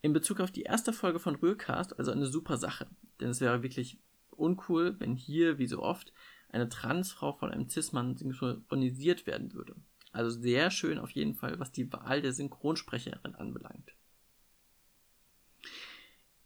In 0.02 0.12
Bezug 0.12 0.40
auf 0.40 0.50
die 0.50 0.64
erste 0.64 0.92
Folge 0.92 1.20
von 1.20 1.36
Rührcast, 1.36 2.00
also 2.00 2.12
eine 2.12 2.26
super 2.26 2.58
Sache, 2.58 2.88
denn 3.20 3.30
es 3.30 3.42
wäre 3.42 3.62
wirklich 3.62 4.00
uncool, 4.32 5.00
wenn 5.00 5.16
hier, 5.16 5.60
wie 5.60 5.68
so 5.68 5.84
oft, 5.84 6.14
eine 6.50 6.68
Transfrau 6.68 7.34
von 7.34 7.52
einem 7.52 7.70
Cis-Mann 7.70 8.18
synchronisiert 8.18 9.28
werden 9.28 9.54
würde. 9.54 9.76
Also 10.12 10.32
sehr 10.32 10.72
schön 10.72 10.98
auf 10.98 11.12
jeden 11.12 11.36
Fall, 11.36 11.60
was 11.60 11.72
die 11.72 11.94
Wahl 11.94 12.24
der 12.24 12.34
Synchronsprecherin 12.34 13.36
anbelangt. 13.36 13.94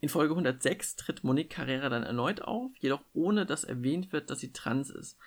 In 0.04 0.10
Folge 0.10 0.34
106 0.34 0.98
tritt 0.98 1.24
Monique 1.24 1.50
Carrera 1.50 1.88
dann 1.88 2.04
erneut 2.04 2.42
auf, 2.42 2.74
jedoch 2.78 3.00
ohne 3.14 3.46
dass 3.46 3.64
erwähnt 3.64 4.12
wird, 4.12 4.30
dass 4.30 4.42
sie 4.42 4.52
trans 4.52 4.90
ist 4.90 5.18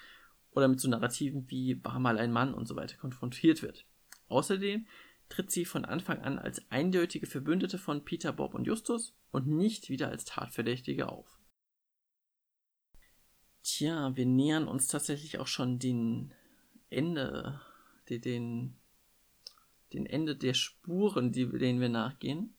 oder 0.50 0.68
mit 0.68 0.80
so 0.80 0.90
Narrativen 0.90 1.50
wie 1.50 1.82
war 1.82 1.98
mal 1.98 2.18
ein 2.18 2.30
Mann 2.30 2.52
und 2.52 2.68
so 2.68 2.76
weiter 2.76 2.98
konfrontiert 2.98 3.62
wird. 3.62 3.86
Außerdem 4.28 4.86
tritt 5.30 5.50
sie 5.50 5.64
von 5.64 5.86
Anfang 5.86 6.20
an 6.20 6.38
als 6.38 6.70
eindeutige 6.70 7.26
Verbündete 7.26 7.78
von 7.78 8.04
Peter, 8.04 8.34
Bob 8.34 8.52
und 8.52 8.66
Justus 8.66 9.16
und 9.30 9.46
nicht 9.46 9.88
wieder 9.88 10.10
als 10.10 10.26
Tatverdächtige 10.26 11.08
auf. 11.08 11.38
Tja, 13.62 14.14
wir 14.14 14.26
nähern 14.26 14.68
uns 14.68 14.88
tatsächlich 14.88 15.38
auch 15.38 15.46
schon 15.46 15.78
den 15.78 16.34
Ende, 16.90 17.62
den, 18.10 18.76
den, 19.94 20.04
Ende 20.04 20.36
der 20.36 20.52
Spuren, 20.52 21.32
die, 21.32 21.48
denen 21.48 21.80
wir 21.80 21.88
nachgehen. 21.88 22.55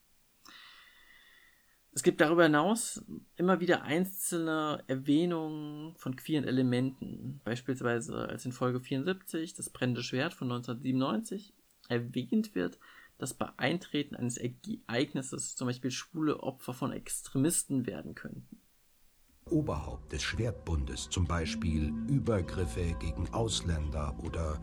Es 1.98 2.04
gibt 2.04 2.20
darüber 2.20 2.44
hinaus 2.44 3.04
immer 3.34 3.58
wieder 3.58 3.82
einzelne 3.82 4.84
Erwähnungen 4.86 5.96
von 5.96 6.14
queeren 6.14 6.44
Elementen, 6.44 7.40
beispielsweise 7.42 8.28
als 8.28 8.44
in 8.44 8.52
Folge 8.52 8.78
74 8.78 9.54
das 9.54 9.68
brennende 9.68 10.04
Schwert 10.04 10.32
von 10.32 10.46
1997 10.46 11.54
erwähnt 11.88 12.54
wird, 12.54 12.78
dass 13.18 13.34
bei 13.34 13.48
Eintreten 13.56 14.14
eines 14.14 14.38
Ereignisses 14.38 15.56
zum 15.56 15.66
Beispiel 15.66 15.90
schwule 15.90 16.38
Opfer 16.38 16.72
von 16.72 16.92
Extremisten 16.92 17.84
werden 17.84 18.14
könnten. 18.14 18.60
Oberhaupt 19.46 20.12
des 20.12 20.22
Schwertbundes 20.22 21.10
zum 21.10 21.26
Beispiel 21.26 21.92
Übergriffe 22.06 22.94
gegen 23.00 23.28
Ausländer 23.34 24.16
oder 24.22 24.60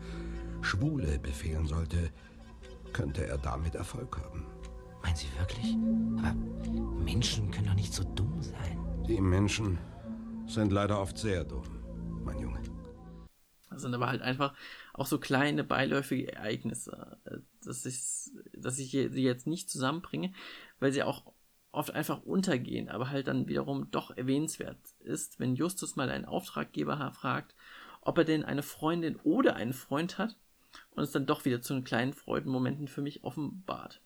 Schwule 0.62 1.18
befehlen 1.18 1.66
sollte, 1.66 2.10
könnte 2.94 3.26
er 3.26 3.36
damit 3.36 3.74
Erfolg 3.74 4.16
haben. 4.16 4.46
Meinen 5.06 5.16
Sie 5.16 5.38
wirklich? 5.38 5.76
Aber 6.18 6.34
Menschen 7.04 7.52
können 7.52 7.68
doch 7.68 7.74
nicht 7.74 7.94
so 7.94 8.02
dumm 8.02 8.42
sein. 8.42 9.04
Die 9.06 9.20
Menschen 9.20 9.78
sind 10.46 10.72
leider 10.72 11.00
oft 11.00 11.16
sehr 11.16 11.44
dumm, 11.44 11.62
mein 12.24 12.40
Junge. 12.40 12.60
Das 13.70 13.82
sind 13.82 13.94
aber 13.94 14.08
halt 14.08 14.20
einfach 14.20 14.52
auch 14.94 15.06
so 15.06 15.20
kleine 15.20 15.62
beiläufige 15.62 16.32
Ereignisse, 16.32 17.18
äh, 17.24 17.38
dass 17.64 17.86
ich, 17.86 18.32
dass 18.52 18.80
ich 18.80 18.90
sie 18.90 19.22
jetzt 19.22 19.46
nicht 19.46 19.70
zusammenbringe, 19.70 20.32
weil 20.80 20.90
sie 20.90 21.04
auch 21.04 21.22
oft 21.70 21.92
einfach 21.92 22.22
untergehen, 22.24 22.88
aber 22.88 23.08
halt 23.08 23.28
dann 23.28 23.46
wiederum 23.46 23.92
doch 23.92 24.10
erwähnenswert 24.10 24.78
ist, 24.98 25.38
wenn 25.38 25.54
Justus 25.54 25.94
mal 25.94 26.10
einen 26.10 26.24
Auftraggeber 26.24 27.12
fragt, 27.12 27.54
ob 28.00 28.18
er 28.18 28.24
denn 28.24 28.44
eine 28.44 28.64
Freundin 28.64 29.14
oder 29.22 29.54
einen 29.54 29.72
Freund 29.72 30.18
hat 30.18 30.34
und 30.90 31.04
es 31.04 31.12
dann 31.12 31.26
doch 31.26 31.44
wieder 31.44 31.62
zu 31.62 31.74
den 31.74 31.84
kleinen 31.84 32.12
Freudenmomenten 32.12 32.88
für 32.88 33.02
mich 33.02 33.22
offenbart. 33.22 34.00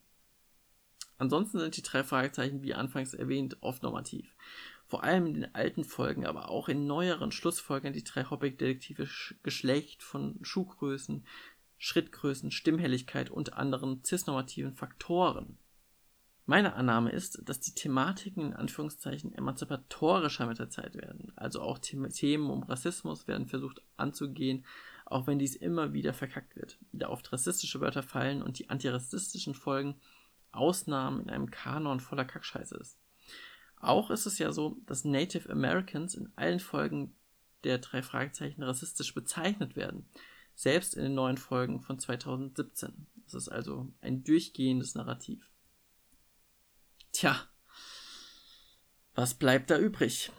Ansonsten 1.20 1.58
sind 1.58 1.76
die 1.76 1.82
drei 1.82 2.02
Fragezeichen, 2.02 2.62
wie 2.62 2.72
anfangs 2.72 3.12
erwähnt, 3.12 3.58
oft 3.60 3.82
normativ. 3.82 4.34
Vor 4.86 5.04
allem 5.04 5.26
in 5.26 5.34
den 5.34 5.54
alten 5.54 5.84
Folgen, 5.84 6.24
aber 6.24 6.48
auch 6.48 6.70
in 6.70 6.86
neueren 6.86 7.30
Schlussfolgern 7.30 7.92
die 7.92 8.02
drei 8.02 8.24
Hobbit-Detektive 8.24 9.06
Geschlecht 9.42 10.02
von 10.02 10.38
Schuhgrößen, 10.40 11.26
Schrittgrößen, 11.76 12.50
Stimmhelligkeit 12.50 13.28
und 13.28 13.52
anderen 13.52 14.02
cisnormativen 14.02 14.72
Faktoren. 14.72 15.58
Meine 16.46 16.72
Annahme 16.72 17.12
ist, 17.12 17.42
dass 17.46 17.60
die 17.60 17.74
Thematiken 17.74 18.46
in 18.46 18.54
Anführungszeichen 18.54 19.34
emanzipatorischer 19.34 20.46
mit 20.46 20.58
der 20.58 20.70
Zeit 20.70 20.94
werden. 20.94 21.34
Also 21.36 21.60
auch 21.60 21.78
Themen 21.78 22.50
um 22.50 22.62
Rassismus 22.62 23.28
werden 23.28 23.46
versucht 23.46 23.82
anzugehen, 23.98 24.64
auch 25.04 25.26
wenn 25.26 25.38
dies 25.38 25.54
immer 25.54 25.92
wieder 25.92 26.14
verkackt 26.14 26.56
wird, 26.56 26.78
da 26.92 27.10
oft 27.10 27.30
rassistische 27.30 27.80
Wörter 27.82 28.02
fallen 28.02 28.42
und 28.42 28.58
die 28.58 28.70
antirassistischen 28.70 29.54
Folgen 29.54 29.96
Ausnahmen 30.52 31.22
in 31.22 31.30
einem 31.30 31.50
Kanon 31.50 32.00
voller 32.00 32.24
Kackscheiße 32.24 32.76
ist. 32.76 32.98
Auch 33.80 34.10
ist 34.10 34.26
es 34.26 34.38
ja 34.38 34.52
so, 34.52 34.76
dass 34.86 35.04
Native 35.04 35.48
Americans 35.50 36.14
in 36.14 36.30
allen 36.36 36.60
Folgen 36.60 37.14
der 37.64 37.78
drei 37.78 38.02
Fragezeichen 38.02 38.62
rassistisch 38.62 39.14
bezeichnet 39.14 39.76
werden, 39.76 40.06
selbst 40.54 40.94
in 40.94 41.02
den 41.02 41.14
neuen 41.14 41.38
Folgen 41.38 41.80
von 41.80 41.98
2017. 41.98 43.06
Das 43.24 43.34
ist 43.34 43.48
also 43.48 43.92
ein 44.00 44.24
durchgehendes 44.24 44.94
Narrativ. 44.94 45.48
Tja, 47.12 47.40
was 49.14 49.34
bleibt 49.34 49.70
da 49.70 49.78
übrig? 49.78 50.30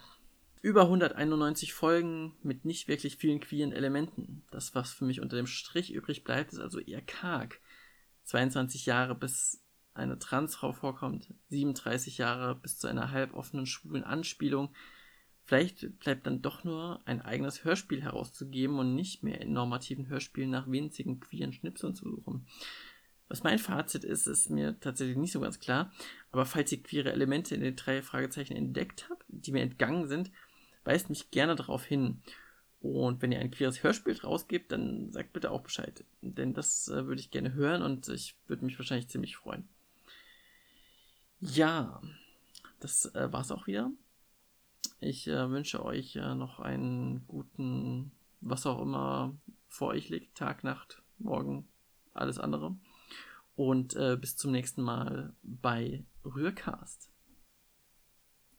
Über 0.61 0.83
191 0.83 1.73
Folgen 1.73 2.35
mit 2.43 2.65
nicht 2.65 2.87
wirklich 2.87 3.17
vielen 3.17 3.39
queeren 3.39 3.71
Elementen. 3.71 4.43
Das, 4.51 4.75
was 4.75 4.93
für 4.93 5.05
mich 5.05 5.19
unter 5.19 5.35
dem 5.35 5.47
Strich 5.47 5.91
übrig 5.91 6.23
bleibt, 6.23 6.53
ist 6.53 6.59
also 6.59 6.79
eher 6.79 7.01
karg. 7.01 7.59
22 8.25 8.85
Jahre 8.85 9.15
bis 9.15 9.63
eine 10.01 10.19
Transfrau 10.19 10.73
vorkommt, 10.73 11.33
37 11.49 12.17
Jahre 12.17 12.55
bis 12.55 12.77
zu 12.77 12.87
einer 12.87 13.11
halboffenen 13.11 13.65
schwulen 13.65 14.03
Anspielung. 14.03 14.69
Vielleicht 15.43 15.99
bleibt 15.99 16.27
dann 16.27 16.41
doch 16.41 16.63
nur 16.63 17.01
ein 17.05 17.21
eigenes 17.21 17.63
Hörspiel 17.63 18.01
herauszugeben 18.01 18.79
und 18.79 18.95
nicht 18.95 19.23
mehr 19.23 19.41
in 19.41 19.53
normativen 19.53 20.07
Hörspielen 20.07 20.49
nach 20.49 20.69
winzigen 20.69 21.19
queeren 21.19 21.53
Schnipseln 21.53 21.95
zu 21.95 22.09
suchen. 22.09 22.45
Was 23.27 23.43
mein 23.43 23.59
Fazit 23.59 24.03
ist, 24.03 24.27
ist 24.27 24.49
mir 24.49 24.77
tatsächlich 24.81 25.17
nicht 25.17 25.31
so 25.31 25.39
ganz 25.39 25.59
klar. 25.59 25.91
Aber 26.31 26.45
falls 26.45 26.71
ihr 26.71 26.83
queere 26.83 27.13
Elemente 27.13 27.55
in 27.55 27.61
den 27.61 27.77
drei 27.77 28.01
Fragezeichen 28.01 28.57
entdeckt 28.57 29.07
habt, 29.09 29.23
die 29.29 29.53
mir 29.53 29.61
entgangen 29.61 30.07
sind, 30.07 30.31
weist 30.83 31.09
mich 31.09 31.31
gerne 31.31 31.55
darauf 31.55 31.85
hin. 31.85 32.21
Und 32.81 33.21
wenn 33.21 33.31
ihr 33.31 33.39
ein 33.39 33.51
queeres 33.51 33.83
Hörspiel 33.83 34.19
rausgebt, 34.19 34.71
dann 34.71 35.11
sagt 35.11 35.33
bitte 35.33 35.51
auch 35.51 35.61
Bescheid. 35.61 36.03
Denn 36.21 36.53
das 36.53 36.87
äh, 36.87 37.05
würde 37.05 37.21
ich 37.21 37.31
gerne 37.31 37.53
hören 37.53 37.83
und 37.83 38.09
ich 38.09 38.35
würde 38.47 38.65
mich 38.65 38.77
wahrscheinlich 38.77 39.07
ziemlich 39.07 39.37
freuen. 39.37 39.67
Ja, 41.41 41.99
das 42.79 43.05
äh, 43.15 43.33
war's 43.33 43.51
auch 43.51 43.65
wieder. 43.65 43.91
Ich 44.99 45.27
äh, 45.27 45.49
wünsche 45.49 45.83
euch 45.83 46.15
äh, 46.15 46.35
noch 46.35 46.59
einen 46.59 47.25
guten, 47.27 48.11
was 48.41 48.67
auch 48.67 48.79
immer 48.79 49.35
vor 49.67 49.89
euch 49.89 50.09
liegt, 50.09 50.37
Tag, 50.37 50.63
Nacht, 50.63 51.01
Morgen, 51.17 51.67
alles 52.13 52.37
andere. 52.37 52.75
Und 53.55 53.95
äh, 53.95 54.17
bis 54.21 54.37
zum 54.37 54.51
nächsten 54.51 54.83
Mal 54.83 55.33
bei 55.41 56.05
Rührcast. 56.23 57.10